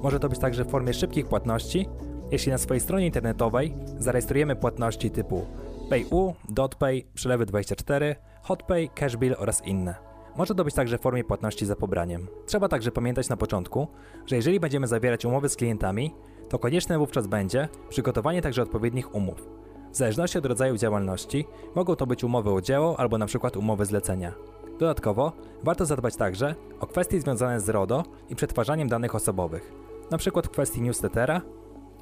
Może 0.02 0.20
to 0.20 0.28
być 0.28 0.38
także 0.38 0.64
w 0.64 0.68
formie 0.68 0.94
szybkich 0.94 1.26
płatności. 1.26 1.88
Jeśli 2.30 2.52
na 2.52 2.58
swojej 2.58 2.80
stronie 2.80 3.06
internetowej 3.06 3.75
zarejestrujemy 3.99 4.56
płatności 4.56 5.10
typu 5.10 5.46
PayU, 5.90 6.35
DotPay, 6.49 7.06
przelewy 7.14 7.47
24, 7.47 8.16
HotPay, 8.42 8.88
CashBill 8.94 9.37
oraz 9.38 9.66
inne. 9.66 9.94
Może 10.37 10.54
to 10.54 10.64
być 10.64 10.75
także 10.75 10.99
w 10.99 11.00
formie 11.00 11.25
płatności 11.25 11.66
za 11.66 11.76
pobraniem. 11.76 12.28
Trzeba 12.47 12.68
także 12.68 12.92
pamiętać 12.92 13.28
na 13.28 13.37
początku, 13.37 13.88
że 14.26 14.37
jeżeli 14.37 14.61
będziemy 14.61 14.87
zawierać 14.87 15.25
umowy 15.25 15.49
z 15.49 15.56
klientami, 15.56 16.14
to 16.49 16.59
konieczne 16.59 16.99
wówczas 16.99 17.26
będzie 17.26 17.68
przygotowanie 17.88 18.42
także 18.42 18.62
odpowiednich 18.62 19.14
umów. 19.14 19.49
W 19.92 19.97
zależności 19.97 20.38
od 20.38 20.47
rodzaju 20.47 20.76
działalności 20.76 21.47
mogą 21.75 21.97
to 21.97 22.06
być 22.06 22.25
umowy 22.25 22.50
o 22.52 22.61
dzieło 22.61 23.00
albo 23.00 23.16
np. 23.16 23.50
umowy 23.59 23.87
zlecenia. 23.87 24.32
Dodatkowo 24.78 25.32
warto 25.62 25.87
zadbać 25.87 26.16
także 26.16 26.54
o 26.80 26.87
kwestie 26.87 27.20
związane 27.20 27.61
z 27.61 27.68
RODO 27.68 28.04
i 28.28 28.37
przetwarzaniem 28.37 28.88
danych 28.88 29.14
osobowych, 29.14 29.73
np. 30.11 30.42
kwestii 30.42 30.82
newslettera, 30.82 31.40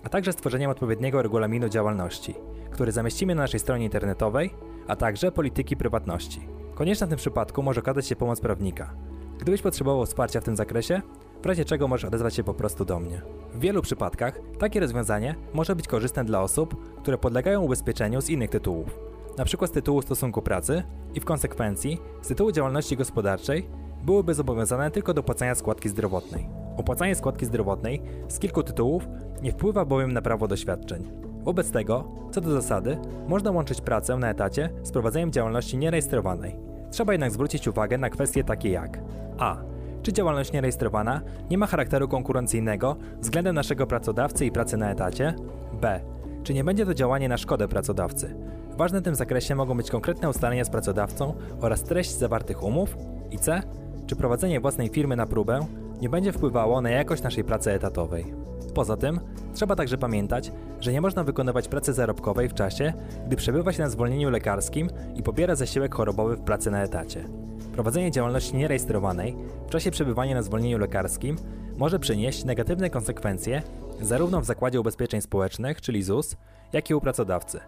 a 0.08 0.10
także 0.10 0.32
stworzeniem 0.32 0.70
odpowiedniego 0.70 1.22
regulaminu 1.22 1.68
działalności, 1.68 2.34
który 2.70 2.92
zamieścimy 2.92 3.34
na 3.34 3.42
naszej 3.42 3.60
stronie 3.60 3.84
internetowej, 3.84 4.54
a 4.86 4.96
także 4.96 5.32
polityki 5.32 5.76
prywatności. 5.76 6.48
Konieczna 6.74 7.06
w 7.06 7.10
tym 7.10 7.18
przypadku 7.18 7.62
może 7.62 7.80
okazać 7.80 8.06
się 8.06 8.16
pomoc 8.16 8.40
prawnika. 8.40 8.94
Gdybyś 9.38 9.62
potrzebował 9.62 10.06
wsparcia 10.06 10.40
w 10.40 10.44
tym 10.44 10.56
zakresie, 10.56 11.02
w 11.42 11.46
razie 11.46 11.64
czego 11.64 11.88
możesz 11.88 12.04
odezwać 12.04 12.34
się 12.34 12.44
po 12.44 12.54
prostu 12.54 12.84
do 12.84 13.00
mnie. 13.00 13.22
W 13.54 13.60
wielu 13.60 13.82
przypadkach 13.82 14.40
takie 14.58 14.80
rozwiązanie 14.80 15.34
może 15.54 15.76
być 15.76 15.88
korzystne 15.88 16.24
dla 16.24 16.42
osób, 16.42 16.98
które 17.02 17.18
podlegają 17.18 17.62
ubezpieczeniu 17.62 18.20
z 18.20 18.30
innych 18.30 18.50
tytułów, 18.50 18.98
np. 19.36 19.66
z 19.66 19.70
tytułu 19.70 20.02
stosunku 20.02 20.42
pracy 20.42 20.82
i 21.14 21.20
w 21.20 21.24
konsekwencji 21.24 21.98
z 22.22 22.28
tytułu 22.28 22.52
działalności 22.52 22.96
gospodarczej 22.96 23.68
byłyby 24.08 24.34
zobowiązane 24.34 24.90
tylko 24.90 25.14
do 25.14 25.22
płacenia 25.22 25.54
składki 25.54 25.88
zdrowotnej. 25.88 26.48
Opłacanie 26.76 27.14
składki 27.14 27.46
zdrowotnej 27.46 28.02
z 28.28 28.38
kilku 28.38 28.62
tytułów 28.62 29.08
nie 29.42 29.52
wpływa 29.52 29.84
bowiem 29.84 30.12
na 30.12 30.22
prawo 30.22 30.48
do 30.48 30.56
świadczeń. 30.56 31.10
Wobec 31.42 31.70
tego, 31.70 32.04
co 32.30 32.40
do 32.40 32.50
zasady, 32.50 32.98
można 33.26 33.50
łączyć 33.50 33.80
pracę 33.80 34.16
na 34.16 34.30
etacie 34.30 34.70
z 34.82 34.92
prowadzeniem 34.92 35.32
działalności 35.32 35.78
nierejestrowanej. 35.78 36.56
Trzeba 36.90 37.12
jednak 37.12 37.30
zwrócić 37.30 37.68
uwagę 37.68 37.98
na 37.98 38.10
kwestie 38.10 38.44
takie 38.44 38.70
jak 38.70 38.98
a. 39.38 39.56
Czy 40.02 40.12
działalność 40.12 40.52
nierejestrowana 40.52 41.20
nie 41.50 41.58
ma 41.58 41.66
charakteru 41.66 42.08
konkurencyjnego 42.08 42.96
względem 43.20 43.54
naszego 43.54 43.86
pracodawcy 43.86 44.46
i 44.46 44.52
pracy 44.52 44.76
na 44.76 44.90
etacie? 44.90 45.34
b. 45.80 46.00
Czy 46.42 46.54
nie 46.54 46.64
będzie 46.64 46.86
to 46.86 46.94
działanie 46.94 47.28
na 47.28 47.36
szkodę 47.36 47.68
pracodawcy? 47.68 48.34
Ważne 48.76 49.00
w 49.00 49.04
tym 49.04 49.14
zakresie 49.14 49.54
mogą 49.54 49.76
być 49.76 49.90
konkretne 49.90 50.28
ustalenia 50.28 50.64
z 50.64 50.70
pracodawcą 50.70 51.34
oraz 51.60 51.82
treść 51.82 52.10
zawartych 52.10 52.62
umów? 52.62 52.96
I 53.30 53.38
c. 53.38 53.62
Czy 54.08 54.16
prowadzenie 54.16 54.60
własnej 54.60 54.88
firmy 54.88 55.16
na 55.16 55.26
próbę 55.26 55.66
nie 56.00 56.08
będzie 56.08 56.32
wpływało 56.32 56.80
na 56.80 56.90
jakość 56.90 57.22
naszej 57.22 57.44
pracy 57.44 57.72
etatowej? 57.72 58.34
Poza 58.74 58.96
tym, 58.96 59.20
trzeba 59.54 59.76
także 59.76 59.98
pamiętać, 59.98 60.52
że 60.80 60.92
nie 60.92 61.00
można 61.00 61.24
wykonywać 61.24 61.68
pracy 61.68 61.92
zarobkowej 61.92 62.48
w 62.48 62.54
czasie, 62.54 62.92
gdy 63.26 63.36
przebywa 63.36 63.72
się 63.72 63.82
na 63.82 63.88
zwolnieniu 63.88 64.30
lekarskim 64.30 64.90
i 65.16 65.22
pobiera 65.22 65.54
zasiłek 65.54 65.94
chorobowy 65.94 66.36
w 66.36 66.40
pracy 66.40 66.70
na 66.70 66.82
etacie. 66.82 67.24
Prowadzenie 67.72 68.10
działalności 68.10 68.56
nierejestrowanej 68.56 69.36
w 69.66 69.70
czasie 69.70 69.90
przebywania 69.90 70.34
na 70.34 70.42
zwolnieniu 70.42 70.78
lekarskim 70.78 71.36
może 71.76 71.98
przynieść 71.98 72.44
negatywne 72.44 72.90
konsekwencje 72.90 73.62
zarówno 74.00 74.40
w 74.40 74.44
Zakładzie 74.44 74.80
Ubezpieczeń 74.80 75.20
Społecznych, 75.20 75.80
czyli 75.80 76.02
ZUS, 76.02 76.36
jak 76.72 76.90
i 76.90 76.94
u 76.94 77.00
pracodawcy. 77.00 77.60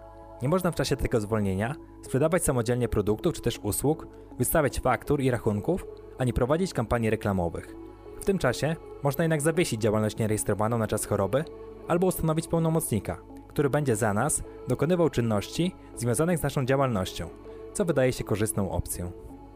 Nie 0.43 0.49
można 0.49 0.71
w 0.71 0.75
czasie 0.75 0.97
tego 0.97 1.21
zwolnienia 1.21 1.75
sprzedawać 2.03 2.45
samodzielnie 2.45 2.89
produktów 2.89 3.35
czy 3.35 3.43
też 3.43 3.59
usług, 3.59 4.07
wystawiać 4.39 4.81
faktur 4.81 5.21
i 5.21 5.31
rachunków, 5.31 5.87
ani 6.21 6.33
prowadzić 6.33 6.75
kampanii 6.75 7.11
reklamowych. 7.11 7.77
W 8.21 8.25
tym 8.25 8.39
czasie 8.39 8.77
można 9.03 9.25
jednak 9.25 9.41
zawiesić 9.41 9.81
działalność 9.81 10.19
nierejestrowaną 10.19 10.79
na 10.79 10.87
czas 10.87 11.07
choroby 11.07 11.45
albo 11.89 12.07
ustanowić 12.07 12.49
pełnomocnika, 12.49 13.17
który 13.49 13.71
będzie 13.71 13.97
za 13.97 14.15
nas 14.15 14.43
dokonywał 14.69 15.11
czynności 15.11 15.75
związanych 15.97 16.39
z 16.39 16.43
naszą 16.43 16.65
działalnością, 16.65 17.29
co 17.73 17.85
wydaje 17.85 18.13
się 18.13 18.25
korzystną 18.25 18.71
opcją. 18.71 19.13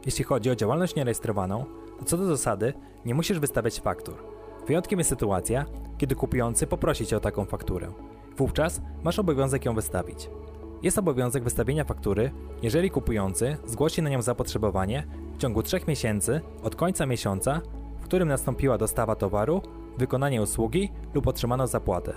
Jeśli 0.06 0.24
chodzi 0.24 0.50
o 0.50 0.56
działalność 0.56 0.94
nierejestrowaną, 0.94 1.64
to 1.98 2.04
co 2.04 2.16
do 2.16 2.26
zasady 2.26 2.72
nie 3.04 3.14
musisz 3.14 3.38
wystawiać 3.38 3.80
faktur. 3.80 4.14
Wyjątkiem 4.66 4.98
jest 4.98 5.10
sytuacja, 5.10 5.66
kiedy 5.98 6.14
kupujący 6.14 6.66
poprosi 6.66 7.06
cię 7.06 7.16
o 7.16 7.20
taką 7.20 7.44
fakturę. 7.44 7.92
Wówczas 8.36 8.80
masz 9.02 9.18
obowiązek 9.18 9.64
ją 9.64 9.74
wystawić. 9.74 10.30
Jest 10.82 10.98
obowiązek 10.98 11.44
wystawienia 11.44 11.84
faktury, 11.84 12.30
jeżeli 12.62 12.90
kupujący 12.90 13.56
zgłosi 13.66 14.02
na 14.02 14.10
nią 14.10 14.22
zapotrzebowanie 14.22 15.06
w 15.34 15.38
ciągu 15.38 15.62
3 15.62 15.80
miesięcy 15.88 16.40
od 16.62 16.76
końca 16.76 17.06
miesiąca 17.06 17.60
w 18.04 18.06
którym 18.06 18.28
nastąpiła 18.28 18.78
dostawa 18.78 19.16
towaru, 19.16 19.62
wykonanie 19.98 20.42
usługi 20.42 20.92
lub 21.14 21.26
otrzymano 21.26 21.66
zapłatę. 21.66 22.12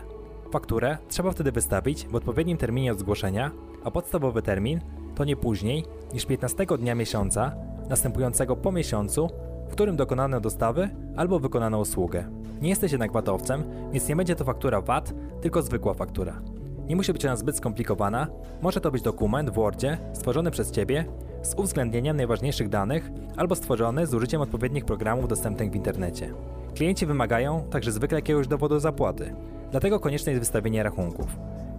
Fakturę 0.51 0.97
trzeba 1.09 1.31
wtedy 1.31 1.51
wystawić 1.51 2.07
w 2.07 2.15
odpowiednim 2.15 2.57
terminie 2.57 2.91
od 2.91 2.99
zgłoszenia, 2.99 3.51
a 3.83 3.91
podstawowy 3.91 4.41
termin 4.41 4.81
to 5.15 5.25
nie 5.25 5.35
później 5.35 5.85
niż 6.13 6.25
15 6.25 6.65
dnia 6.79 6.95
miesiąca 6.95 7.55
następującego 7.89 8.55
po 8.55 8.71
miesiącu, 8.71 9.29
w 9.67 9.71
którym 9.71 9.95
dokonano 9.95 10.39
dostawy 10.39 10.89
albo 11.15 11.39
wykonano 11.39 11.79
usługę. 11.79 12.29
Nie 12.61 12.69
jesteś 12.69 12.91
jednak 12.91 13.11
VAT-owcem, 13.11 13.63
więc 13.91 14.09
nie 14.09 14.15
będzie 14.15 14.35
to 14.35 14.45
faktura 14.45 14.81
VAT, 14.81 15.13
tylko 15.41 15.61
zwykła 15.61 15.93
faktura. 15.93 16.41
Nie 16.87 16.95
musi 16.95 17.13
być 17.13 17.25
ona 17.25 17.35
zbyt 17.35 17.57
skomplikowana, 17.57 18.27
może 18.61 18.81
to 18.81 18.91
być 18.91 19.01
dokument 19.01 19.49
w 19.49 19.53
Wordzie 19.53 19.97
stworzony 20.13 20.51
przez 20.51 20.71
Ciebie 20.71 21.05
z 21.47 21.53
uwzględnieniem 21.53 22.17
najważniejszych 22.17 22.69
danych 22.69 23.11
albo 23.37 23.55
stworzony 23.55 24.07
z 24.07 24.13
użyciem 24.13 24.41
odpowiednich 24.41 24.85
programów 24.85 25.27
dostępnych 25.27 25.71
w 25.71 25.75
internecie. 25.75 26.33
Klienci 26.75 27.05
wymagają 27.05 27.63
także 27.69 27.91
zwykle 27.91 28.17
jakiegoś 28.17 28.47
dowodu 28.47 28.79
zapłaty, 28.79 29.33
dlatego 29.71 29.99
konieczne 29.99 30.31
jest 30.31 30.41
wystawienie 30.41 30.83
rachunków. 30.83 31.27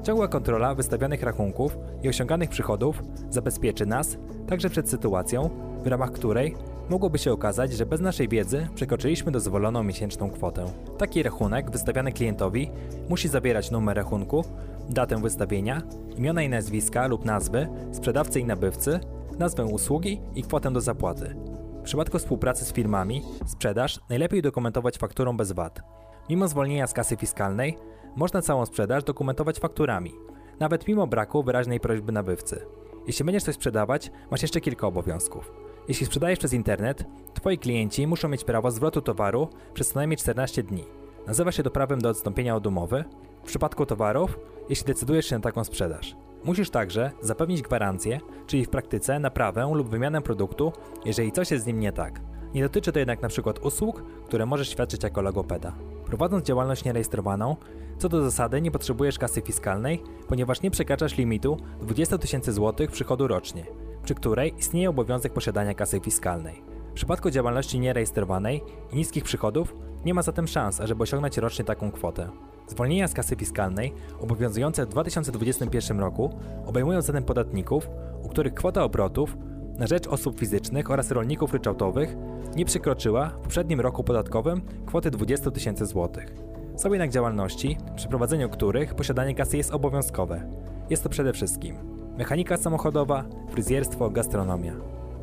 Ciągła 0.02 0.28
kontrola 0.28 0.74
wystawionych 0.74 1.22
rachunków 1.22 1.78
i 2.02 2.08
osiąganych 2.08 2.50
przychodów 2.50 3.02
zabezpieczy 3.30 3.86
nas 3.86 4.16
także 4.46 4.70
przed 4.70 4.90
sytuacją, 4.90 5.50
w 5.84 5.86
ramach 5.86 6.12
której 6.12 6.54
mogłoby 6.88 7.18
się 7.18 7.32
okazać, 7.32 7.72
że 7.72 7.86
bez 7.86 8.00
naszej 8.00 8.28
wiedzy 8.28 8.68
przekroczyliśmy 8.74 9.32
dozwoloną 9.32 9.82
miesięczną 9.82 10.30
kwotę. 10.30 10.64
Taki 10.98 11.22
rachunek 11.22 11.70
wystawiany 11.70 12.12
klientowi 12.12 12.70
musi 13.08 13.28
zawierać 13.28 13.70
numer 13.70 13.96
rachunku, 13.96 14.44
datę 14.90 15.22
wystawienia, 15.22 15.82
imiona 16.16 16.42
i 16.42 16.48
nazwiska 16.48 17.06
lub 17.06 17.24
nazwy 17.24 17.68
sprzedawcy 17.92 18.40
i 18.40 18.44
nabywcy 18.44 19.00
nazwę 19.38 19.64
usługi 19.64 20.20
i 20.34 20.42
kwotę 20.42 20.70
do 20.70 20.80
zapłaty. 20.80 21.36
W 21.80 21.82
przypadku 21.82 22.18
współpracy 22.18 22.64
z 22.64 22.72
firmami, 22.72 23.22
sprzedaż 23.46 24.00
najlepiej 24.08 24.42
dokumentować 24.42 24.98
fakturą 24.98 25.36
bez 25.36 25.52
VAT. 25.52 25.80
Mimo 26.28 26.48
zwolnienia 26.48 26.86
z 26.86 26.92
kasy 26.92 27.16
fiskalnej, 27.16 27.78
można 28.16 28.42
całą 28.42 28.66
sprzedaż 28.66 29.04
dokumentować 29.04 29.58
fakturami, 29.58 30.12
nawet 30.60 30.88
mimo 30.88 31.06
braku 31.06 31.42
wyraźnej 31.42 31.80
prośby 31.80 32.12
nabywcy. 32.12 32.66
Jeśli 33.06 33.24
będziesz 33.24 33.42
coś 33.42 33.54
sprzedawać, 33.54 34.10
masz 34.30 34.42
jeszcze 34.42 34.60
kilka 34.60 34.86
obowiązków. 34.86 35.52
Jeśli 35.88 36.06
sprzedajesz 36.06 36.38
przez 36.38 36.52
internet, 36.52 37.04
twoi 37.34 37.58
klienci 37.58 38.06
muszą 38.06 38.28
mieć 38.28 38.44
prawo 38.44 38.70
zwrotu 38.70 39.02
towaru 39.02 39.48
przez 39.74 39.88
co 39.88 39.98
najmniej 39.98 40.16
14 40.16 40.62
dni. 40.62 40.84
Nazywa 41.26 41.52
się 41.52 41.62
to 41.62 41.70
prawem 41.70 42.00
do 42.00 42.08
odstąpienia 42.08 42.56
od 42.56 42.66
umowy. 42.66 43.04
W 43.42 43.46
przypadku 43.46 43.86
towarów, 43.86 44.38
jeśli 44.68 44.86
decydujesz 44.86 45.26
się 45.26 45.36
na 45.36 45.42
taką 45.42 45.64
sprzedaż. 45.64 46.16
Musisz 46.44 46.70
także 46.70 47.10
zapewnić 47.22 47.62
gwarancję, 47.62 48.20
czyli 48.46 48.64
w 48.64 48.68
praktyce 48.68 49.18
naprawę 49.18 49.70
lub 49.74 49.88
wymianę 49.88 50.22
produktu, 50.22 50.72
jeżeli 51.04 51.32
coś 51.32 51.50
jest 51.50 51.64
z 51.64 51.66
nim 51.66 51.80
nie 51.80 51.92
tak. 51.92 52.20
Nie 52.54 52.62
dotyczy 52.62 52.92
to 52.92 52.98
jednak 52.98 53.18
np. 53.18 53.52
usług, 53.62 54.02
które 54.26 54.46
możesz 54.46 54.68
świadczyć 54.68 55.02
jako 55.02 55.22
logopeda. 55.22 55.72
Prowadząc 56.06 56.44
działalność 56.44 56.84
nierejestrowaną, 56.84 57.56
co 57.98 58.08
do 58.08 58.22
zasady 58.22 58.60
nie 58.60 58.70
potrzebujesz 58.70 59.18
kasy 59.18 59.40
fiskalnej, 59.40 60.02
ponieważ 60.28 60.62
nie 60.62 60.70
przekraczasz 60.70 61.16
limitu 61.16 61.56
20 61.80 62.18
tysięcy 62.18 62.52
złotych 62.52 62.90
przychodu 62.90 63.28
rocznie, 63.28 63.64
przy 64.02 64.14
której 64.14 64.54
istnieje 64.58 64.90
obowiązek 64.90 65.32
posiadania 65.32 65.74
kasy 65.74 66.00
fiskalnej. 66.00 66.62
W 66.90 66.92
przypadku 66.92 67.30
działalności 67.30 67.80
nierejestrowanej 67.80 68.62
i 68.92 68.96
niskich 68.96 69.24
przychodów 69.24 69.74
nie 70.04 70.14
ma 70.14 70.22
zatem 70.22 70.46
szans, 70.46 70.80
ażeby 70.80 71.02
osiągnąć 71.02 71.38
rocznie 71.38 71.64
taką 71.64 71.90
kwotę. 71.90 72.28
Zwolnienia 72.68 73.08
z 73.08 73.14
kasy 73.14 73.36
fiskalnej 73.36 73.94
obowiązujące 74.20 74.86
w 74.86 74.88
2021 74.88 76.00
roku 76.00 76.30
obejmują 76.66 77.02
zatem 77.02 77.24
podatników, 77.24 77.90
u 78.22 78.28
których 78.28 78.54
kwota 78.54 78.84
obrotów 78.84 79.36
na 79.78 79.86
rzecz 79.86 80.06
osób 80.06 80.38
fizycznych 80.38 80.90
oraz 80.90 81.10
rolników 81.10 81.52
ryczałtowych 81.52 82.16
nie 82.56 82.64
przekroczyła 82.64 83.28
w 83.28 83.38
poprzednim 83.38 83.80
roku 83.80 84.04
podatkowym 84.04 84.62
kwoty 84.86 85.10
20 85.10 85.50
tysięcy 85.50 85.86
złotych. 85.86 86.34
Są 86.76 86.92
jednak 86.92 87.10
działalności, 87.10 87.76
przy 87.96 88.08
prowadzeniu 88.08 88.48
których 88.48 88.94
posiadanie 88.94 89.34
kasy 89.34 89.56
jest 89.56 89.74
obowiązkowe. 89.74 90.42
Jest 90.90 91.02
to 91.02 91.08
przede 91.08 91.32
wszystkim 91.32 91.76
mechanika 92.18 92.56
samochodowa, 92.56 93.24
fryzjerstwo, 93.50 94.10
gastronomia. 94.10 94.72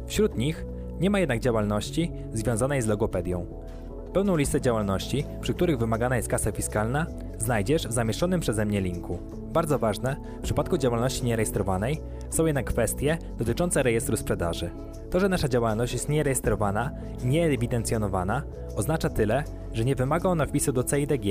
Wśród 0.08 0.38
nich 0.38 0.66
nie 1.00 1.10
ma 1.10 1.20
jednak 1.20 1.40
działalności 1.40 2.12
związanej 2.34 2.82
z 2.82 2.86
logopedią. 2.86 3.46
Pełną 4.16 4.36
listę 4.36 4.62
działalności, 4.62 5.26
przy 5.42 5.54
których 5.54 5.78
wymagana 5.78 6.16
jest 6.16 6.28
kasa 6.28 6.52
fiskalna, 6.52 7.06
znajdziesz 7.38 7.88
w 7.88 7.92
zamieszczonym 7.92 8.40
przeze 8.40 8.66
mnie 8.66 8.82
linku. 8.82 9.20
Bardzo 9.54 9.80
ważne, 9.80 10.16
w 10.40 10.42
przypadku 10.42 10.78
działalności 10.78 11.26
nierejestrowanej 11.26 12.02
są 12.30 12.46
jednak 12.46 12.66
kwestie 12.66 13.18
dotyczące 13.38 13.84
rejestru 13.84 14.18
sprzedaży. 14.18 14.72
To, 15.12 15.20
że 15.20 15.30
nasza 15.30 15.48
działalność 15.48 15.94
jest 15.94 16.10
nierejestrowana 16.10 16.92
i 17.24 17.28
nieewidencjonowana, 17.28 18.44
oznacza 18.76 19.10
tyle, 19.10 19.44
że 19.74 19.86
nie 19.86 19.96
wymaga 19.96 20.30
ona 20.30 20.46
wpisu 20.46 20.74
do 20.74 20.84
CIDG. 20.84 21.26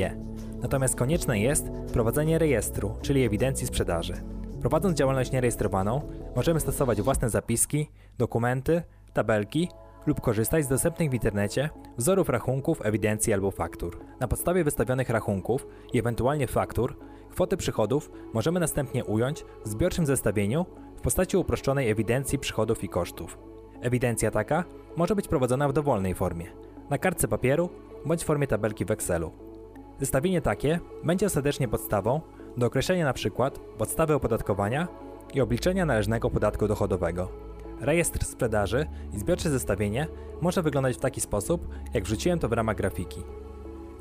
Natomiast 0.63 0.97
konieczne 0.97 1.41
jest 1.41 1.71
prowadzenie 1.93 2.39
rejestru, 2.39 2.95
czyli 3.03 3.25
ewidencji 3.25 3.67
sprzedaży. 3.67 4.15
Prowadząc 4.61 4.99
działalność 4.99 5.33
nierejestrowaną, 5.33 6.01
możemy 6.37 6.61
stosować 6.61 7.03
własne 7.03 7.31
zapiski, 7.31 7.91
dokumenty, 8.19 8.83
tabelki 9.13 9.69
lub 10.07 10.21
korzystać 10.21 10.65
z 10.65 10.69
dostępnych 10.69 11.11
w 11.11 11.15
internecie 11.15 11.71
wzorów 11.97 12.29
rachunków, 12.29 12.87
ewidencji 12.87 13.33
albo 13.33 13.51
faktur. 13.51 14.01
Na 14.21 14.29
podstawie 14.29 14.65
wystawionych 14.65 15.11
rachunków 15.11 15.67
i 15.93 15.99
ewentualnie 15.99 16.47
faktur, 16.47 16.97
kwoty 17.31 17.57
przychodów 17.57 18.11
możemy 18.33 18.61
następnie 18.61 19.05
ująć 19.05 19.45
w 19.65 19.69
zbiorczym 19.69 20.07
zestawieniu 20.07 20.67
w 20.97 21.01
postaci 21.01 21.37
uproszczonej 21.37 21.91
ewidencji 21.91 22.39
przychodów 22.39 22.85
i 22.85 22.89
kosztów. 22.89 23.39
Ewidencja 23.81 24.31
taka 24.31 24.65
może 24.97 25.17
być 25.17 25.29
prowadzona 25.29 25.69
w 25.69 25.73
dowolnej 25.73 26.15
formie, 26.15 26.47
na 26.91 26.99
kartce 26.99 27.29
papieru 27.29 27.71
bądź 28.07 28.23
w 28.23 28.27
formie 28.27 28.47
tabelki 28.47 28.85
w 28.85 28.91
Excelu. 28.91 29.31
Zestawienie 30.01 30.41
takie 30.41 30.81
będzie 31.05 31.27
ostatecznie 31.27 31.69
podstawą 31.69 32.21
do 32.57 32.67
określenia 32.67 33.05
np. 33.05 33.51
podstawy 33.79 34.15
opodatkowania 34.15 34.89
i 35.35 35.41
obliczenia 35.41 35.87
należnego 35.87 36.31
podatku 36.31 36.69
dochodowego. 36.69 37.44
Rejestr 37.85 38.25
sprzedaży 38.25 38.87
i 39.13 39.19
zbiorcze 39.19 39.51
zestawienie 39.51 40.07
może 40.41 40.63
wyglądać 40.63 40.97
w 40.97 41.01
taki 41.01 41.21
sposób, 41.21 41.69
jak 41.95 42.05
wrzuciłem 42.05 42.39
to 42.39 42.49
w 42.49 42.53
ramach 42.53 42.77
grafiki. 42.77 43.23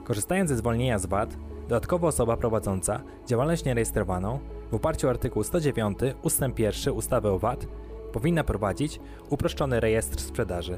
Korzystając 0.03 0.49
ze 0.49 0.57
zwolnienia 0.57 0.99
z 0.99 1.05
VAT, 1.05 1.37
dodatkowo 1.61 2.07
osoba 2.07 2.37
prowadząca 2.37 3.03
działalność 3.27 3.65
nierejestrowaną 3.65 4.39
w 4.71 4.75
oparciu 4.75 5.07
o 5.07 5.09
artykuł 5.09 5.43
109 5.43 5.99
ust. 6.21 6.41
1 6.57 6.93
ustawy 6.93 7.29
o 7.29 7.39
VAT 7.39 7.67
powinna 8.13 8.43
prowadzić 8.43 8.99
uproszczony 9.29 9.79
rejestr 9.79 10.21
sprzedaży. 10.21 10.77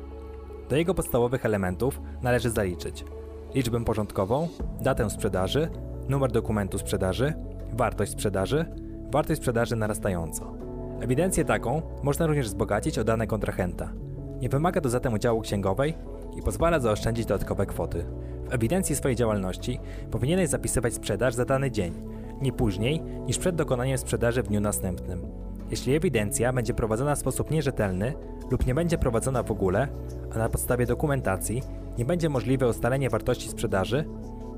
Do 0.69 0.75
jego 0.75 0.93
podstawowych 0.93 1.45
elementów 1.45 2.01
należy 2.21 2.49
zaliczyć 2.49 3.05
liczbę 3.55 3.85
porządkową, 3.85 4.47
datę 4.81 5.09
sprzedaży, 5.09 5.69
numer 6.09 6.31
dokumentu 6.31 6.77
sprzedaży, 6.77 7.33
wartość 7.73 8.11
sprzedaży, 8.11 8.65
wartość 9.11 9.41
sprzedaży 9.41 9.75
narastająco. 9.75 10.64
Ewidencję 11.01 11.45
taką 11.45 11.81
można 12.03 12.27
również 12.27 12.45
wzbogacić 12.45 12.99
o 12.99 13.03
dane 13.03 13.27
kontrahenta. 13.27 13.93
Nie 14.41 14.49
wymaga 14.49 14.81
to 14.81 14.89
zatem 14.89 15.13
udziału 15.13 15.41
księgowej 15.41 15.93
i 16.37 16.41
pozwala 16.41 16.79
zaoszczędzić 16.79 17.25
dodatkowe 17.25 17.65
kwoty. 17.65 18.05
W 18.49 18.53
ewidencji 18.53 18.95
swojej 18.95 19.15
działalności 19.15 19.79
powinieneś 20.11 20.49
zapisywać 20.49 20.93
sprzedaż 20.93 21.33
za 21.33 21.45
dany 21.45 21.71
dzień, 21.71 21.93
nie 22.41 22.53
później 22.53 23.01
niż 23.01 23.37
przed 23.37 23.55
dokonaniem 23.55 23.97
sprzedaży 23.97 24.43
w 24.43 24.47
dniu 24.47 24.61
następnym. 24.61 25.21
Jeśli 25.71 25.95
ewidencja 25.95 26.53
będzie 26.53 26.73
prowadzona 26.73 27.15
w 27.15 27.19
sposób 27.19 27.51
nierzetelny 27.51 28.13
lub 28.51 28.67
nie 28.67 28.75
będzie 28.75 28.97
prowadzona 28.97 29.43
w 29.43 29.51
ogóle, 29.51 29.87
a 30.35 30.37
na 30.37 30.49
podstawie 30.49 30.85
dokumentacji 30.85 31.61
nie 31.97 32.05
będzie 32.05 32.29
możliwe 32.29 32.67
ustalenie 32.67 33.09
wartości 33.09 33.49
sprzedaży, 33.49 34.05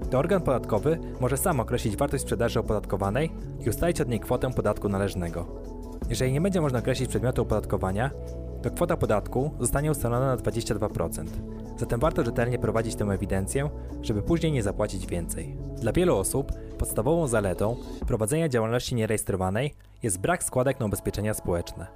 to 0.09 0.19
organ 0.19 0.41
podatkowy 0.41 0.99
może 1.19 1.37
sam 1.37 1.59
określić 1.59 1.97
wartość 1.97 2.23
sprzedaży 2.23 2.59
opodatkowanej 2.59 3.31
i 3.65 3.69
ustalić 3.69 4.01
od 4.01 4.09
niej 4.09 4.19
kwotę 4.19 4.53
podatku 4.53 4.89
należnego. 4.89 5.45
Jeżeli 6.09 6.33
nie 6.33 6.41
będzie 6.41 6.61
można 6.61 6.79
określić 6.79 7.09
przedmiotu 7.09 7.41
opodatkowania, 7.41 8.11
to 8.61 8.71
kwota 8.71 8.97
podatku 8.97 9.51
zostanie 9.59 9.91
ustalona 9.91 10.25
na 10.25 10.37
22%. 10.37 11.25
Zatem 11.77 11.99
warto 11.99 12.23
rzetelnie 12.23 12.59
prowadzić 12.59 12.95
tę 12.95 13.05
ewidencję, 13.05 13.69
żeby 14.01 14.21
później 14.21 14.51
nie 14.51 14.63
zapłacić 14.63 15.07
więcej. 15.07 15.57
Dla 15.81 15.91
wielu 15.91 16.17
osób 16.17 16.51
podstawową 16.77 17.27
zaletą 17.27 17.75
prowadzenia 18.07 18.49
działalności 18.49 18.95
nierejestrowanej 18.95 19.73
jest 20.03 20.19
brak 20.19 20.43
składek 20.43 20.79
na 20.79 20.85
ubezpieczenia 20.85 21.33
społeczne. 21.33 21.87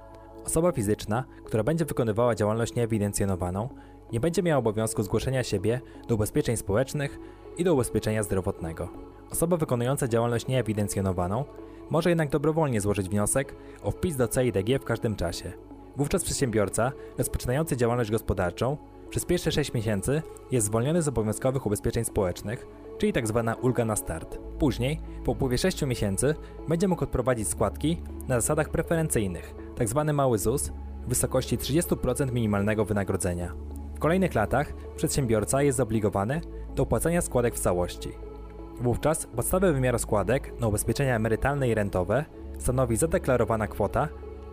Osoba 0.46 0.72
fizyczna, 0.72 1.24
która 1.44 1.62
będzie 1.62 1.84
wykonywała 1.84 2.34
działalność 2.34 2.74
nieewidencjonowaną, 2.74 3.68
nie 4.12 4.20
będzie 4.20 4.42
miała 4.42 4.58
obowiązku 4.58 5.02
zgłoszenia 5.02 5.42
siebie 5.42 5.80
do 6.08 6.14
ubezpieczeń 6.14 6.56
społecznych 6.56 7.18
i 7.58 7.64
do 7.64 7.74
ubezpieczenia 7.74 8.22
zdrowotnego. 8.22 8.88
Osoba 9.30 9.56
wykonująca 9.56 10.08
działalność 10.08 10.46
nieewidencjonowaną 10.46 11.44
może 11.92 12.08
jednak 12.08 12.30
dobrowolnie 12.30 12.80
złożyć 12.80 13.08
wniosek 13.08 13.54
o 13.82 13.90
wpis 13.90 14.16
do 14.16 14.28
CIDG 14.28 14.78
w 14.80 14.84
każdym 14.84 15.16
czasie. 15.16 15.52
Wówczas 15.96 16.24
przedsiębiorca 16.24 16.92
rozpoczynający 17.18 17.76
działalność 17.76 18.10
gospodarczą 18.10 18.76
przez 19.10 19.24
pierwsze 19.24 19.52
6 19.52 19.74
miesięcy 19.74 20.22
jest 20.50 20.66
zwolniony 20.66 21.02
z 21.02 21.08
obowiązkowych 21.08 21.66
ubezpieczeń 21.66 22.04
społecznych, 22.04 22.66
czyli 22.98 23.12
tzw. 23.12 23.42
Tak 23.46 23.64
ulga 23.64 23.84
na 23.84 23.96
start. 23.96 24.38
Później, 24.58 25.00
po 25.24 25.32
upływie 25.32 25.58
6 25.58 25.82
miesięcy, 25.82 26.34
będzie 26.68 26.88
mógł 26.88 27.04
odprowadzić 27.04 27.48
składki 27.48 28.02
na 28.28 28.40
zasadach 28.40 28.68
preferencyjnych, 28.68 29.54
tzw. 29.78 30.04
Tak 30.06 30.16
mały 30.16 30.38
ZUS, 30.38 30.72
w 31.04 31.08
wysokości 31.08 31.58
30% 31.58 32.32
minimalnego 32.32 32.84
wynagrodzenia. 32.84 33.54
W 33.94 33.98
kolejnych 33.98 34.34
latach 34.34 34.72
przedsiębiorca 34.96 35.62
jest 35.62 35.78
zobligowany 35.78 36.40
do 36.74 36.82
opłacania 36.82 37.20
składek 37.20 37.54
w 37.54 37.60
całości. 37.60 38.31
Wówczas 38.80 39.26
podstawę 39.26 39.72
wymiaru 39.72 39.98
składek 39.98 40.60
na 40.60 40.66
ubezpieczenia 40.66 41.16
emerytalne 41.16 41.68
i 41.68 41.74
rentowe 41.74 42.24
stanowi 42.58 42.96
zadeklarowana 42.96 43.66
kwota, 43.66 44.08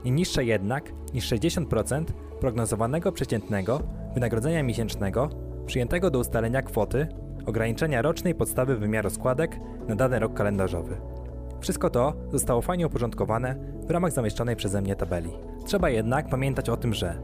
nie 0.05 0.11
niższa 0.11 0.41
jednak 0.41 0.91
niż 1.13 1.31
60% 1.31 2.03
prognozowanego 2.39 3.11
przeciętnego 3.11 3.81
wynagrodzenia 4.13 4.63
miesięcznego 4.63 5.29
przyjętego 5.65 6.11
do 6.11 6.19
ustalenia 6.19 6.61
kwoty 6.61 7.07
ograniczenia 7.45 8.01
rocznej 8.01 8.35
podstawy 8.35 8.77
wymiaru 8.77 9.09
składek 9.09 9.59
na 9.87 9.95
dany 9.95 10.19
rok 10.19 10.33
kalendarzowy. 10.33 10.97
Wszystko 11.59 11.89
to 11.89 12.13
zostało 12.31 12.61
fajnie 12.61 12.87
uporządkowane 12.87 13.55
w 13.87 13.91
ramach 13.91 14.11
zamieszczonej 14.11 14.55
przeze 14.55 14.81
mnie 14.81 14.95
tabeli. 14.95 15.31
Trzeba 15.65 15.89
jednak 15.89 16.29
pamiętać 16.29 16.69
o 16.69 16.77
tym, 16.77 16.93
że 16.93 17.21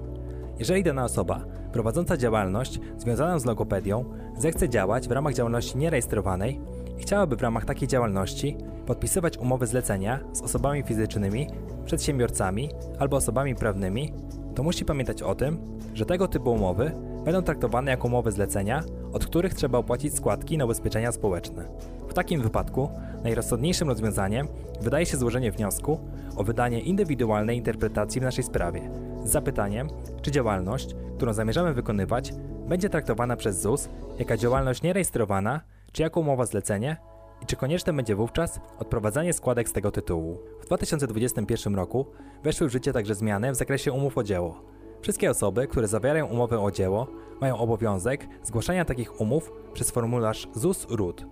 jeżeli 0.60 0.84
dana 0.84 1.04
osoba 1.04 1.46
prowadząca 1.72 2.18
działalność 2.18 2.80
związaną 2.98 3.40
z 3.40 3.46
logopedią 3.46 4.06
zechce 4.38 4.70
działać 4.70 5.08
w 5.08 5.12
ramach 5.12 5.34
działalności 5.34 5.78
nierejestrowanej 5.78 6.62
chciałaby 6.98 7.36
w 7.36 7.42
ramach 7.42 7.66
takiej 7.66 7.88
działalności 7.88 8.58
podpisywać 8.86 9.38
umowy 9.38 9.68
zlecenia 9.68 10.20
z 10.34 10.42
osobami 10.42 10.84
fizycznymi, 10.84 11.48
przedsiębiorcami 11.86 12.70
albo 13.00 13.18
osobami 13.18 13.56
prawnymi, 13.56 14.14
to 14.56 14.64
musi 14.64 14.86
pamiętać 14.86 15.22
o 15.22 15.36
tym, 15.36 15.80
że 15.94 16.06
tego 16.06 16.28
typu 16.28 16.52
umowy 16.52 16.92
będą 17.26 17.42
traktowane 17.42 17.92
jako 17.92 18.08
umowy 18.08 18.32
zlecenia, 18.32 18.84
od 19.14 19.26
których 19.26 19.54
trzeba 19.54 19.78
opłacić 19.78 20.16
składki 20.16 20.58
na 20.58 20.66
ubezpieczenia 20.66 21.12
społeczne. 21.12 21.68
W 22.08 22.14
takim 22.14 22.42
wypadku 22.42 22.90
najrozsądniejszym 23.24 23.90
rozwiązaniem 23.90 24.48
wydaje 24.82 25.06
się 25.06 25.18
złożenie 25.18 25.52
wniosku 25.52 26.00
o 26.36 26.44
wydanie 26.44 26.82
indywidualnej 26.82 27.58
interpretacji 27.58 28.22
w 28.22 28.24
naszej 28.24 28.44
sprawie 28.44 28.90
z 29.24 29.32
zapytaniem, 29.32 29.90
czy 30.22 30.32
działalność, 30.32 30.96
którą 31.16 31.34
zamierzamy 31.34 31.74
wykonywać, 31.74 32.34
będzie 32.68 32.90
traktowana 32.90 33.36
przez 33.36 33.62
ZUS 33.62 33.90
jako 34.20 34.38
działalność 34.38 34.82
nierejestrowana, 34.82 35.62
czy 35.96 36.02
jako 36.02 36.20
umowa 36.20 36.46
zlecenie 36.46 36.98
i 37.42 37.46
czy 37.46 37.56
konieczne 37.56 37.94
będzie 37.94 38.16
wówczas 38.16 38.60
odprowadzanie 38.80 39.34
składek 39.34 39.70
z 39.70 39.74
tego 39.74 39.92
tytułu. 39.92 40.38
W 40.62 40.66
2021 40.66 41.76
roku 41.76 42.06
weszły 42.44 42.68
w 42.68 42.72
życie 42.72 42.94
także 42.94 43.16
zmiany 43.16 43.52
w 43.52 43.56
zakresie 43.56 43.92
umów 43.92 44.18
o 44.18 44.24
dzieło. 44.24 44.62
Wszystkie 45.02 45.32
osoby, 45.32 45.68
które 45.68 45.88
zawierają 45.88 46.26
umowę 46.26 46.60
o 46.60 46.72
dzieło, 46.72 47.08
mają 47.42 47.58
obowiązek 47.58 48.28
zgłaszania 48.44 48.86
takich 48.86 49.22
umów 49.22 49.52
przez 49.74 49.92
formularz 49.92 50.48
ZUS-RUD. 50.54 51.26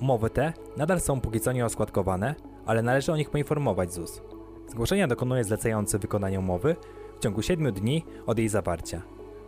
Umowy 0.00 0.30
te 0.30 0.52
nadal 0.76 1.00
są 1.00 1.20
póki 1.20 1.40
co 1.40 1.52
nieoskładkowane, 1.52 2.34
ale 2.66 2.82
należy 2.82 3.12
o 3.12 3.16
nich 3.16 3.30
poinformować 3.30 3.92
ZUS. 3.92 4.22
Zgłoszenia 4.68 5.08
dokonuje 5.08 5.44
zlecający 5.44 5.98
wykonanie 5.98 6.38
umowy 6.38 6.76
w 7.16 7.22
ciągu 7.22 7.42
7 7.42 7.72
dni 7.72 8.04
od 8.26 8.38
jej 8.38 8.48
zawarcia. 8.48 9.02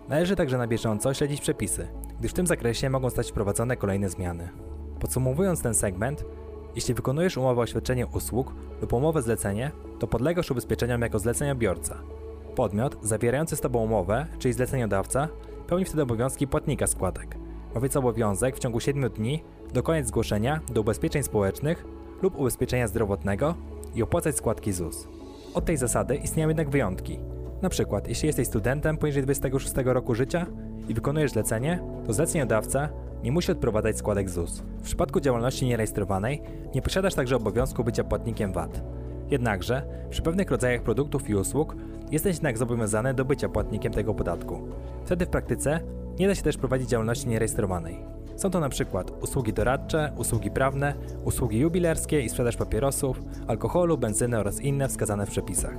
Należy 0.09 0.37
także 0.37 0.59
na 0.59 0.67
bieżąco 0.67 1.15
śledzić 1.15 1.41
przepisy, 1.41 1.89
gdyż 2.19 2.31
w 2.31 2.35
tym 2.35 2.47
zakresie 2.47 2.91
mogą 2.91 3.11
stać 3.11 3.31
wprowadzone 3.31 3.77
kolejne 3.77 4.09
zmiany. 4.09 4.49
Podsumowując 5.01 5.63
ten 5.63 5.75
segment, 5.75 6.25
jeśli 6.75 6.95
wykonujesz 6.95 7.37
umowę 7.37 7.61
o 7.63 7.67
świadczenie 7.67 8.07
usług 8.07 8.55
lub 8.81 8.93
umowę 8.93 9.23
zlecenie, 9.23 9.71
to 9.99 10.07
podlegasz 10.07 10.51
ubezpieczeniom 10.51 11.03
jako 11.03 11.19
zleceniobiorca. 11.19 11.99
Podmiot 12.55 12.97
zawierający 13.03 13.57
z 13.57 13.61
Tobą 13.61 13.79
umowę, 13.79 14.27
czyli 14.39 14.55
zleceniodawca, 14.55 15.29
pełni 15.67 15.85
wtedy 15.85 16.03
obowiązki 16.03 16.47
płatnika 16.47 16.87
składek. 16.87 17.37
Ma 17.75 17.81
więc 17.81 17.97
obowiązek 17.97 18.57
w 18.57 18.59
ciągu 18.59 18.81
7 18.81 19.11
dni 19.11 19.45
dokonać 19.73 20.07
zgłoszenia 20.07 20.61
do 20.73 20.81
ubezpieczeń 20.81 21.23
społecznych 21.23 21.85
lub 22.23 22.39
ubezpieczenia 22.39 22.89
zdrowotnego 22.89 23.55
i 23.95 24.03
opłacać 24.03 24.37
składki 24.37 24.73
ZUS. 24.73 25.09
Od 25.55 25.65
tej 25.65 25.77
zasady 25.77 26.17
istnieją 26.17 26.49
jednak 26.49 26.71
wyjątki. 26.71 27.19
Na 27.63 27.69
przykład, 27.69 28.09
jeśli 28.09 28.27
jesteś 28.27 28.47
studentem 28.47 28.97
poniżej 28.97 29.23
26 29.23 29.75
roku 29.85 30.15
życia 30.15 30.47
i 30.89 30.95
wykonujesz 30.95 31.31
zlecenie, 31.31 31.83
to 32.07 32.13
zleceniodawca 32.13 32.89
nie 33.23 33.33
musi 33.33 33.53
odprowadzać 33.53 33.99
składek 33.99 34.31
ZUS. 34.31 34.63
W 34.79 34.83
przypadku 34.83 35.21
działalności 35.21 35.67
nierejestrowanej 35.67 36.43
nie 36.75 36.83
posiadasz 36.83 37.15
także 37.15 37.37
obowiązku 37.37 37.85
bycia 37.85 38.05
płatnikiem 38.05 38.53
VAT. 38.53 38.83
Jednakże 39.31 39.83
przy 40.11 40.23
pewnych 40.23 40.51
rodzajach 40.51 40.83
produktów 40.83 41.31
i 41.31 41.35
usług 41.35 41.77
jesteś 42.11 42.37
jednak 42.37 42.59
zobowiązany 42.59 43.15
do 43.15 43.25
bycia 43.25 43.49
płatnikiem 43.49 43.93
tego 43.93 44.15
podatku. 44.15 44.61
Wtedy 45.05 45.27
w 45.27 45.29
praktyce 45.29 45.81
nie 46.19 46.29
da 46.29 46.35
się 46.35 46.43
też 46.43 46.57
prowadzić 46.57 46.89
działalności 46.89 47.29
nierejestrowanej. 47.29 47.99
Są 48.37 48.51
to 48.51 48.69
przykład 48.69 49.11
usługi 49.21 49.53
doradcze, 49.53 50.13
usługi 50.17 50.51
prawne, 50.51 50.95
usługi 51.25 51.59
jubilerskie 51.59 52.21
i 52.21 52.29
sprzedaż 52.29 52.57
papierosów, 52.57 53.23
alkoholu, 53.47 53.99
benzyny 53.99 54.39
oraz 54.39 54.61
inne 54.61 54.89
wskazane 54.89 55.27
w 55.27 55.31
przepisach. 55.31 55.75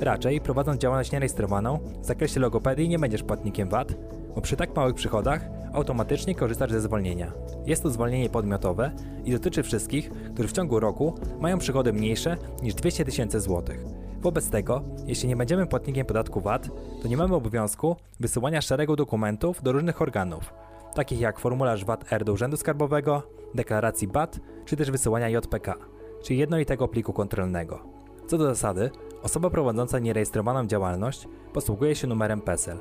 Raczej, 0.00 0.40
prowadząc 0.40 0.80
działalność 0.80 1.12
nierejestrowaną, 1.12 1.78
w 2.02 2.06
zakresie 2.06 2.40
logopedii 2.40 2.88
nie 2.88 2.98
będziesz 2.98 3.22
płatnikiem 3.22 3.68
VAT, 3.68 3.94
bo 4.34 4.40
przy 4.40 4.56
tak 4.56 4.76
małych 4.76 4.94
przychodach 4.94 5.48
automatycznie 5.72 6.34
korzystasz 6.34 6.70
ze 6.70 6.80
zwolnienia. 6.80 7.32
Jest 7.66 7.82
to 7.82 7.90
zwolnienie 7.90 8.28
podmiotowe 8.28 8.90
i 9.24 9.32
dotyczy 9.32 9.62
wszystkich, 9.62 10.10
którzy 10.34 10.48
w 10.48 10.52
ciągu 10.52 10.80
roku 10.80 11.14
mają 11.40 11.58
przychody 11.58 11.92
mniejsze 11.92 12.36
niż 12.62 12.74
200 12.74 13.04
tysięcy 13.04 13.40
złotych. 13.40 13.84
Wobec 14.20 14.50
tego, 14.50 14.82
jeśli 15.06 15.28
nie 15.28 15.36
będziemy 15.36 15.66
płatnikiem 15.66 16.06
podatku 16.06 16.40
VAT, 16.40 16.68
to 17.02 17.08
nie 17.08 17.16
mamy 17.16 17.34
obowiązku 17.34 17.96
wysyłania 18.20 18.60
szeregu 18.60 18.96
dokumentów 18.96 19.62
do 19.62 19.72
różnych 19.72 20.02
organów, 20.02 20.54
takich 20.94 21.20
jak 21.20 21.38
formularz 21.38 21.84
VAT-R 21.84 22.24
do 22.24 22.32
Urzędu 22.32 22.56
Skarbowego, 22.56 23.22
deklaracji 23.54 24.08
BAT, 24.08 24.40
czy 24.64 24.76
też 24.76 24.90
wysyłania 24.90 25.28
JPK, 25.28 25.74
czyli 26.22 26.38
jednolitego 26.38 26.88
pliku 26.88 27.12
kontrolnego. 27.12 27.80
Co 28.26 28.38
do 28.38 28.44
zasady, 28.44 28.90
osoba 29.26 29.50
prowadząca 29.50 29.98
nierejestrowaną 29.98 30.66
działalność 30.66 31.28
posługuje 31.52 31.94
się 31.94 32.06
numerem 32.06 32.40
PESEL. 32.40 32.78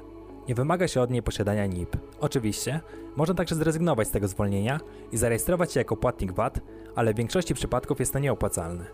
Nie 0.47 0.55
wymaga 0.55 0.87
się 0.87 1.01
od 1.01 1.11
niej 1.11 1.23
posiadania 1.23 1.65
NIP. 1.65 1.97
Oczywiście, 2.19 2.79
można 3.15 3.35
także 3.35 3.55
zrezygnować 3.55 4.07
z 4.07 4.11
tego 4.11 4.27
zwolnienia 4.27 4.79
i 5.11 5.17
zarejestrować 5.17 5.73
się 5.73 5.79
jako 5.79 5.97
płatnik 5.97 6.31
VAT, 6.31 6.59
ale 6.95 7.13
w 7.13 7.17
większości 7.17 7.53
przypadków 7.53 7.99
jest 7.99 8.13
to 8.13 8.19
nieopłacalne. 8.19 8.85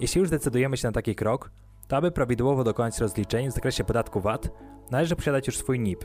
Jeśli 0.00 0.20
już 0.20 0.30
decydujemy 0.30 0.76
się 0.76 0.88
na 0.88 0.92
taki 0.92 1.14
krok, 1.14 1.50
to 1.88 1.96
aby 1.96 2.10
prawidłowo 2.10 2.64
dokonać 2.64 2.98
rozliczeń 2.98 3.50
w 3.50 3.54
zakresie 3.54 3.84
podatku 3.84 4.20
VAT, 4.20 4.48
należy 4.90 5.16
posiadać 5.16 5.46
już 5.46 5.58
swój 5.58 5.80
NIP. 5.80 6.04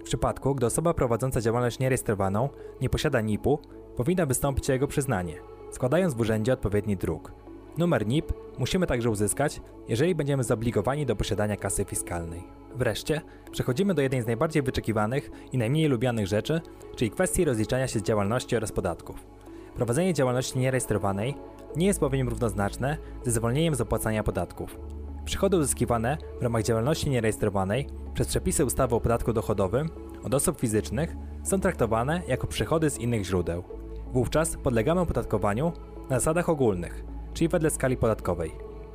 W 0.00 0.02
przypadku, 0.02 0.54
gdy 0.54 0.66
osoba 0.66 0.94
prowadząca 0.94 1.40
działalność 1.40 1.78
nierejestrowaną 1.78 2.48
nie 2.80 2.90
posiada 2.90 3.20
NIP-u, 3.20 3.58
powinna 3.96 4.26
wystąpić 4.26 4.70
o 4.70 4.72
jego 4.72 4.86
przyznanie, 4.86 5.34
składając 5.70 6.14
w 6.14 6.20
urzędzie 6.20 6.52
odpowiedni 6.52 6.96
druk. 6.96 7.32
Numer 7.78 8.06
NIP 8.06 8.32
musimy 8.58 8.86
także 8.86 9.10
uzyskać, 9.10 9.60
jeżeli 9.88 10.14
będziemy 10.14 10.44
zobligowani 10.44 11.06
do 11.06 11.16
posiadania 11.16 11.56
kasy 11.56 11.84
fiskalnej. 11.84 12.42
Wreszcie 12.74 13.20
przechodzimy 13.50 13.94
do 13.94 14.02
jednej 14.02 14.22
z 14.22 14.26
najbardziej 14.26 14.62
wyczekiwanych 14.62 15.30
i 15.52 15.58
najmniej 15.58 15.88
lubianych 15.88 16.26
rzeczy, 16.26 16.60
czyli 16.96 17.10
kwestii 17.10 17.44
rozliczania 17.44 17.88
się 17.88 17.98
z 17.98 18.02
działalności 18.02 18.56
oraz 18.56 18.72
podatków. 18.72 19.26
Prowadzenie 19.74 20.14
działalności 20.14 20.58
nierejestrowanej 20.58 21.34
nie 21.76 21.86
jest 21.86 22.00
bowiem 22.00 22.28
równoznaczne 22.28 22.96
ze 23.24 23.30
zwolnieniem 23.30 23.74
z 23.74 23.80
opłacania 23.80 24.22
podatków. 24.22 24.78
Przychody 25.24 25.56
uzyskiwane 25.56 26.18
w 26.40 26.42
ramach 26.42 26.62
działalności 26.62 27.10
nierejestrowanej 27.10 27.86
przez 28.14 28.26
przepisy 28.26 28.64
ustawy 28.64 28.94
o 28.94 29.00
podatku 29.00 29.32
dochodowym 29.32 29.88
od 30.22 30.34
osób 30.34 30.60
fizycznych 30.60 31.16
są 31.42 31.60
traktowane 31.60 32.22
jako 32.28 32.46
przychody 32.46 32.90
z 32.90 32.98
innych 32.98 33.24
źródeł. 33.24 33.64
Wówczas 34.12 34.56
podlegamy 34.56 35.00
opodatkowaniu 35.00 35.72
na 36.10 36.20
zasadach 36.20 36.48
ogólnych, 36.48 37.04
czyli 37.38 37.48
wedle 37.48 37.70
skali 37.70 37.96
podatkowej 37.96 38.52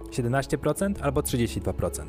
17% 0.10 0.93
albo 1.01 1.21
32%. 1.21 2.06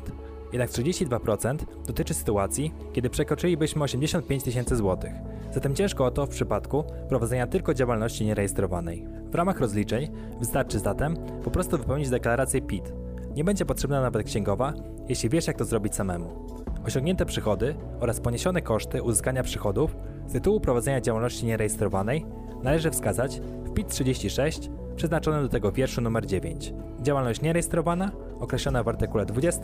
Jednak 0.51 0.69
32% 0.69 1.57
dotyczy 1.87 2.13
sytuacji, 2.13 2.73
kiedy 2.93 3.09
przekroczylibyśmy 3.09 3.83
85 3.83 4.43
tysięcy 4.43 4.75
złotych. 4.75 5.11
Zatem 5.53 5.75
ciężko 5.75 6.05
o 6.05 6.11
to 6.11 6.25
w 6.25 6.29
przypadku 6.29 6.83
prowadzenia 7.09 7.47
tylko 7.47 7.73
działalności 7.73 8.25
nierejestrowanej. 8.25 9.05
W 9.31 9.35
ramach 9.35 9.59
rozliczeń 9.59 10.07
wystarczy 10.39 10.79
zatem 10.79 11.17
po 11.43 11.51
prostu 11.51 11.77
wypełnić 11.77 12.09
deklarację 12.09 12.61
PIT. 12.61 12.93
Nie 13.35 13.43
będzie 13.43 13.65
potrzebna 13.65 14.01
nawet 14.01 14.27
księgowa, 14.27 14.73
jeśli 15.09 15.29
wiesz 15.29 15.47
jak 15.47 15.57
to 15.57 15.65
zrobić 15.65 15.95
samemu. 15.95 16.47
Osiągnięte 16.85 17.25
przychody 17.25 17.75
oraz 17.99 18.19
poniesione 18.19 18.61
koszty 18.61 19.03
uzyskania 19.03 19.43
przychodów 19.43 19.95
z 20.27 20.31
tytułu 20.31 20.59
prowadzenia 20.59 21.01
działalności 21.01 21.45
nierejestrowanej 21.45 22.25
należy 22.63 22.91
wskazać 22.91 23.39
w 23.39 23.73
PIT 23.73 23.87
36 23.87 24.69
przeznaczonym 24.95 25.43
do 25.43 25.49
tego 25.49 25.71
wierszu 25.71 26.01
numer 26.01 26.25
9. 26.25 26.73
Działalność 27.01 27.41
nierejestrowana 27.41 28.11
określona 28.39 28.83
w 28.83 28.87
artykule 28.87 29.25
20 29.25 29.61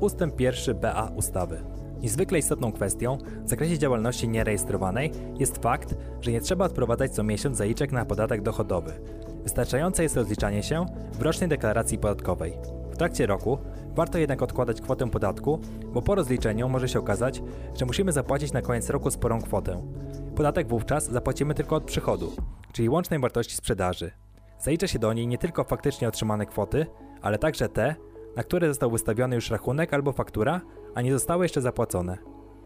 ustęp 0.00 0.40
1 0.40 0.80
BA 0.80 1.10
ustawy. 1.16 1.64
Niezwykle 2.00 2.38
istotną 2.38 2.72
kwestią 2.72 3.18
w 3.44 3.48
zakresie 3.48 3.78
działalności 3.78 4.28
nierejestrowanej 4.28 5.12
jest 5.38 5.62
fakt, 5.62 5.94
że 6.20 6.32
nie 6.32 6.40
trzeba 6.40 6.64
odprowadzać 6.64 7.10
co 7.10 7.22
miesiąc 7.22 7.56
zaliczek 7.56 7.92
na 7.92 8.04
podatek 8.04 8.42
dochodowy. 8.42 8.92
Wystarczające 9.42 10.02
jest 10.02 10.16
rozliczanie 10.16 10.62
się 10.62 10.86
w 11.12 11.22
rocznej 11.22 11.48
deklaracji 11.48 11.98
podatkowej. 11.98 12.58
W 12.90 12.96
trakcie 12.96 13.26
roku 13.26 13.58
warto 13.94 14.18
jednak 14.18 14.42
odkładać 14.42 14.80
kwotę 14.80 15.10
podatku, 15.10 15.60
bo 15.92 16.02
po 16.02 16.14
rozliczeniu 16.14 16.68
może 16.68 16.88
się 16.88 16.98
okazać, 16.98 17.42
że 17.74 17.86
musimy 17.86 18.12
zapłacić 18.12 18.52
na 18.52 18.62
koniec 18.62 18.90
roku 18.90 19.10
sporą 19.10 19.42
kwotę. 19.42 19.82
Podatek 20.36 20.68
wówczas 20.68 21.10
zapłacimy 21.10 21.54
tylko 21.54 21.76
od 21.76 21.84
przychodu, 21.84 22.32
czyli 22.72 22.88
łącznej 22.88 23.20
wartości 23.20 23.56
sprzedaży. 23.56 24.25
Zalicza 24.58 24.86
się 24.86 24.98
do 24.98 25.12
niej 25.12 25.26
nie 25.26 25.38
tylko 25.38 25.64
faktycznie 25.64 26.08
otrzymane 26.08 26.46
kwoty, 26.46 26.86
ale 27.22 27.38
także 27.38 27.68
te, 27.68 27.94
na 28.36 28.42
które 28.42 28.68
został 28.68 28.90
wystawiony 28.90 29.34
już 29.34 29.50
rachunek 29.50 29.94
albo 29.94 30.12
faktura, 30.12 30.60
a 30.94 31.02
nie 31.02 31.12
zostały 31.12 31.44
jeszcze 31.44 31.60
zapłacone. 31.60 32.18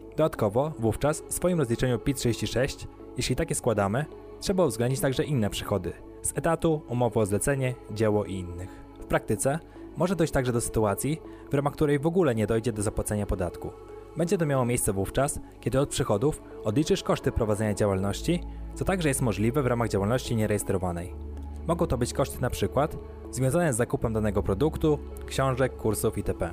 Dodatkowo, 0.09 0.73
wówczas 0.79 1.21
w 1.21 1.33
swoim 1.33 1.59
rozliczeniu 1.59 1.97
PIT-36, 1.97 2.87
jeśli 3.17 3.35
takie 3.35 3.55
składamy, 3.55 4.05
trzeba 4.39 4.65
uwzględnić 4.65 5.01
także 5.01 5.23
inne 5.23 5.49
przychody 5.49 5.93
z 6.21 6.37
etatu, 6.37 6.81
umowy 6.87 7.19
o 7.19 7.25
zlecenie, 7.25 7.75
dzieło 7.91 8.25
i 8.25 8.33
innych. 8.33 8.69
W 9.01 9.05
praktyce 9.05 9.59
może 9.97 10.15
dojść 10.15 10.33
także 10.33 10.53
do 10.53 10.61
sytuacji, 10.61 11.21
w 11.51 11.53
ramach 11.53 11.73
której 11.73 11.99
w 11.99 12.07
ogóle 12.07 12.35
nie 12.35 12.47
dojdzie 12.47 12.73
do 12.73 12.81
zapłacenia 12.81 13.25
podatku. 13.25 13.71
Będzie 14.17 14.37
to 14.37 14.45
miało 14.45 14.65
miejsce 14.65 14.93
wówczas, 14.93 15.39
kiedy 15.59 15.79
od 15.79 15.89
przychodów 15.89 16.41
odliczysz 16.63 17.03
koszty 17.03 17.31
prowadzenia 17.31 17.73
działalności, 17.73 18.43
co 18.75 18.85
także 18.85 19.09
jest 19.09 19.21
możliwe 19.21 19.63
w 19.63 19.67
ramach 19.67 19.89
działalności 19.89 20.35
nierejestrowanej. 20.35 21.30
Mogą 21.71 21.87
to 21.87 21.97
być 21.97 22.13
koszty 22.13 22.37
np. 22.37 22.87
związane 23.31 23.73
z 23.73 23.77
zakupem 23.77 24.13
danego 24.13 24.43
produktu, 24.43 24.99
książek, 25.25 25.77
kursów 25.77 26.17
itp. 26.17 26.49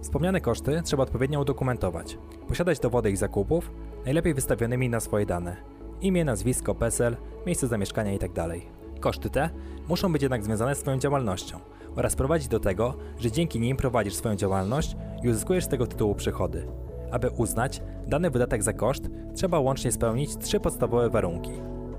Wspomniane 0.00 0.40
koszty 0.40 0.82
trzeba 0.84 1.02
odpowiednio 1.02 1.40
udokumentować, 1.40 2.18
posiadać 2.48 2.78
dowody 2.80 3.10
ich 3.10 3.16
zakupów, 3.16 3.70
najlepiej 4.04 4.34
wystawionymi 4.34 4.88
na 4.88 5.00
swoje 5.00 5.26
dane 5.26 5.56
imię, 6.00 6.24
nazwisko, 6.24 6.74
PESEL, 6.74 7.16
miejsce 7.46 7.66
zamieszkania 7.66 8.12
itd. 8.12 8.48
Koszty 9.00 9.30
te 9.30 9.50
muszą 9.88 10.12
być 10.12 10.22
jednak 10.22 10.44
związane 10.44 10.74
z 10.74 10.80
Twoją 10.80 10.98
działalnością 10.98 11.58
oraz 11.96 12.16
prowadzić 12.16 12.48
do 12.48 12.60
tego, 12.60 12.94
że 13.18 13.30
dzięki 13.30 13.60
nim 13.60 13.76
prowadzisz 13.76 14.14
swoją 14.14 14.36
działalność 14.36 14.96
i 15.22 15.28
uzyskujesz 15.28 15.64
z 15.64 15.68
tego 15.68 15.86
tytułu 15.86 16.14
przychody. 16.14 16.66
Aby 17.10 17.30
uznać 17.30 17.82
dany 18.06 18.30
wydatek 18.30 18.62
za 18.62 18.72
koszt, 18.72 19.10
trzeba 19.34 19.58
łącznie 19.58 19.92
spełnić 19.92 20.36
trzy 20.36 20.60
podstawowe 20.60 21.10
warunki. 21.10 21.52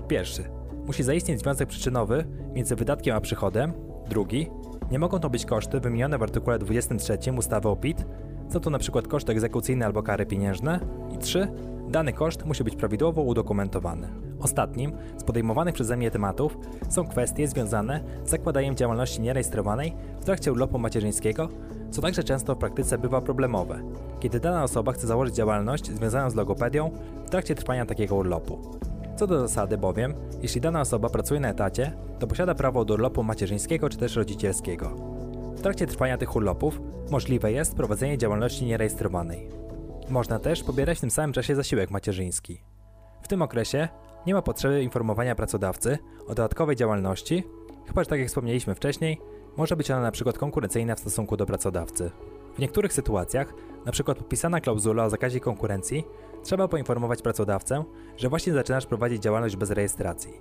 Pierwszy 0.08 0.63
musi 0.86 1.02
zaistnieć 1.02 1.40
związek 1.40 1.68
przyczynowy 1.68 2.24
między 2.54 2.76
wydatkiem 2.76 3.16
a 3.16 3.20
przychodem. 3.20 3.72
Drugi, 4.08 4.50
nie 4.90 4.98
mogą 4.98 5.18
to 5.18 5.30
być 5.30 5.46
koszty 5.46 5.80
wymienione 5.80 6.18
w 6.18 6.22
artykule 6.22 6.58
23 6.58 7.18
ustawy 7.38 7.68
o 7.68 7.76
PIT, 7.76 8.06
są 8.48 8.60
to 8.60 8.70
np. 8.70 9.02
koszty 9.02 9.32
egzekucyjne 9.32 9.86
albo 9.86 10.02
kary 10.02 10.26
pieniężne. 10.26 10.80
I 11.14 11.18
trzy, 11.18 11.48
dany 11.88 12.12
koszt 12.12 12.44
musi 12.44 12.64
być 12.64 12.76
prawidłowo 12.76 13.22
udokumentowany. 13.22 14.08
Ostatnim 14.40 14.92
z 15.16 15.24
podejmowanych 15.24 15.74
przeze 15.74 15.96
mnie 15.96 16.10
tematów 16.10 16.58
są 16.88 17.06
kwestie 17.06 17.48
związane 17.48 18.00
z 18.24 18.30
zakładaniem 18.30 18.76
działalności 18.76 19.20
nierejestrowanej 19.20 19.96
w 20.20 20.24
trakcie 20.24 20.52
urlopu 20.52 20.78
macierzyńskiego, 20.78 21.48
co 21.90 22.02
także 22.02 22.24
często 22.24 22.54
w 22.54 22.58
praktyce 22.58 22.98
bywa 22.98 23.20
problemowe, 23.20 23.82
kiedy 24.20 24.40
dana 24.40 24.64
osoba 24.64 24.92
chce 24.92 25.06
założyć 25.06 25.34
działalność 25.34 25.86
związaną 25.86 26.30
z 26.30 26.34
logopedią 26.34 26.90
w 27.26 27.30
trakcie 27.30 27.54
trwania 27.54 27.86
takiego 27.86 28.16
urlopu. 28.16 28.78
Co 29.16 29.26
do 29.26 29.40
zasady 29.40 29.78
bowiem, 29.78 30.14
jeśli 30.42 30.60
dana 30.60 30.80
osoba 30.80 31.08
pracuje 31.08 31.40
na 31.40 31.48
etacie, 31.48 31.92
to 32.18 32.26
posiada 32.26 32.54
prawo 32.54 32.84
do 32.84 32.94
urlopu 32.94 33.22
macierzyńskiego 33.22 33.88
czy 33.88 33.98
też 33.98 34.16
rodzicielskiego. 34.16 34.90
W 35.54 35.60
trakcie 35.60 35.86
trwania 35.86 36.18
tych 36.18 36.36
urlopów 36.36 36.80
możliwe 37.10 37.52
jest 37.52 37.74
prowadzenie 37.74 38.18
działalności 38.18 38.64
nierejestrowanej. 38.64 39.48
Można 40.10 40.38
też 40.38 40.62
pobierać 40.62 40.98
w 40.98 41.00
tym 41.00 41.10
samym 41.10 41.32
czasie 41.32 41.54
zasiłek 41.54 41.90
macierzyński. 41.90 42.62
W 43.22 43.28
tym 43.28 43.42
okresie 43.42 43.88
nie 44.26 44.34
ma 44.34 44.42
potrzeby 44.42 44.82
informowania 44.82 45.34
pracodawcy 45.34 45.98
o 46.26 46.28
dodatkowej 46.28 46.76
działalności, 46.76 47.44
chyba 47.86 48.04
że 48.04 48.10
tak 48.10 48.18
jak 48.18 48.28
wspomnieliśmy 48.28 48.74
wcześniej, 48.74 49.20
może 49.56 49.76
być 49.76 49.90
ona 49.90 50.00
na 50.00 50.10
przykład 50.10 50.38
konkurencyjna 50.38 50.94
w 50.94 51.00
stosunku 51.00 51.36
do 51.36 51.46
pracodawcy. 51.46 52.10
W 52.54 52.58
niektórych 52.58 52.92
sytuacjach, 52.92 53.54
np. 53.84 54.14
podpisana 54.14 54.60
klauzula 54.60 55.04
o 55.04 55.10
zakazie 55.10 55.40
konkurencji, 55.40 56.04
trzeba 56.42 56.68
poinformować 56.68 57.22
pracodawcę, 57.22 57.84
że 58.16 58.28
właśnie 58.28 58.52
zaczynasz 58.52 58.86
prowadzić 58.86 59.22
działalność 59.22 59.56
bez 59.56 59.70
rejestracji. 59.70 60.32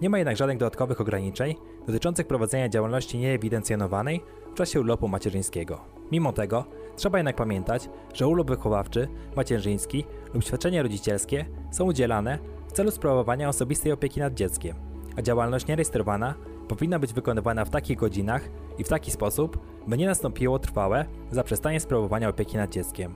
Nie 0.00 0.10
ma 0.10 0.18
jednak 0.18 0.36
żadnych 0.36 0.58
dodatkowych 0.58 1.00
ograniczeń 1.00 1.54
dotyczących 1.86 2.26
prowadzenia 2.26 2.68
działalności 2.68 3.18
nieewidencjonowanej 3.18 4.22
w 4.50 4.54
czasie 4.54 4.80
urlopu 4.80 5.08
macierzyńskiego. 5.08 5.80
Mimo 6.12 6.32
tego, 6.32 6.64
trzeba 6.96 7.18
jednak 7.18 7.36
pamiętać, 7.36 7.88
że 8.14 8.26
urlop 8.26 8.48
wychowawczy, 8.48 9.08
macierzyński 9.36 10.04
lub 10.34 10.44
świadczenie 10.44 10.82
rodzicielskie 10.82 11.44
są 11.70 11.84
udzielane 11.84 12.38
w 12.68 12.72
celu 12.72 12.90
sprawowania 12.90 13.48
osobistej 13.48 13.92
opieki 13.92 14.20
nad 14.20 14.34
dzieckiem, 14.34 14.76
a 15.16 15.22
działalność 15.22 15.66
nierejestrowana 15.66 16.34
powinna 16.68 16.98
być 16.98 17.12
wykonywana 17.12 17.64
w 17.64 17.70
takich 17.70 17.98
godzinach 17.98 18.48
i 18.78 18.84
w 18.84 18.88
taki 18.88 19.10
sposób, 19.10 19.58
by 19.86 19.96
nie 19.96 20.06
nastąpiło 20.06 20.58
trwałe 20.58 21.04
zaprzestanie 21.30 21.80
sprawowania 21.80 22.28
opieki 22.28 22.56
nad 22.56 22.72
dzieckiem. 22.72 23.14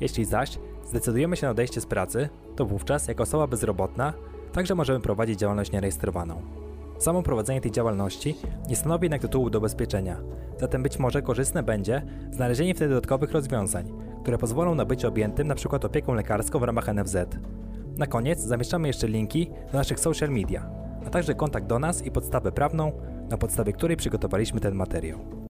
Jeśli 0.00 0.24
zaś 0.24 0.58
zdecydujemy 0.84 1.36
się 1.36 1.46
na 1.46 1.50
odejście 1.50 1.80
z 1.80 1.86
pracy, 1.86 2.28
to 2.56 2.66
wówczas 2.66 3.08
jako 3.08 3.22
osoba 3.22 3.46
bezrobotna 3.46 4.12
Także 4.52 4.74
możemy 4.74 5.00
prowadzić 5.00 5.38
działalność 5.38 5.72
nierejestrowaną. 5.72 6.42
Samo 6.98 7.22
prowadzenie 7.22 7.60
tej 7.60 7.70
działalności 7.70 8.36
nie 8.68 8.76
stanowi 8.76 9.04
jednak 9.04 9.22
tytułu 9.22 9.50
do 9.50 9.58
ubezpieczenia, 9.58 10.16
zatem 10.58 10.82
być 10.82 10.98
może 10.98 11.22
korzystne 11.22 11.62
będzie 11.62 12.02
znalezienie 12.30 12.74
wtedy 12.74 12.94
dodatkowych 12.94 13.32
rozwiązań, 13.32 13.92
które 14.22 14.38
pozwolą 14.38 14.74
na 14.74 14.84
być 14.84 15.04
objętym 15.04 15.46
np. 15.46 15.78
opieką 15.82 16.14
lekarską 16.14 16.58
w 16.58 16.62
ramach 16.62 16.94
NFZ. 16.94 17.16
Na 17.96 18.06
koniec 18.06 18.40
zamieszczamy 18.40 18.88
jeszcze 18.88 19.08
linki 19.08 19.50
do 19.72 19.78
naszych 19.78 20.00
social 20.00 20.30
media, 20.30 20.70
a 21.06 21.10
także 21.10 21.34
kontakt 21.34 21.66
do 21.66 21.78
nas 21.78 22.06
i 22.06 22.10
podstawę 22.10 22.52
prawną, 22.52 22.92
na 23.28 23.38
podstawie 23.38 23.72
której 23.72 23.96
przygotowaliśmy 23.96 24.60
ten 24.60 24.74
materiał. 24.74 25.18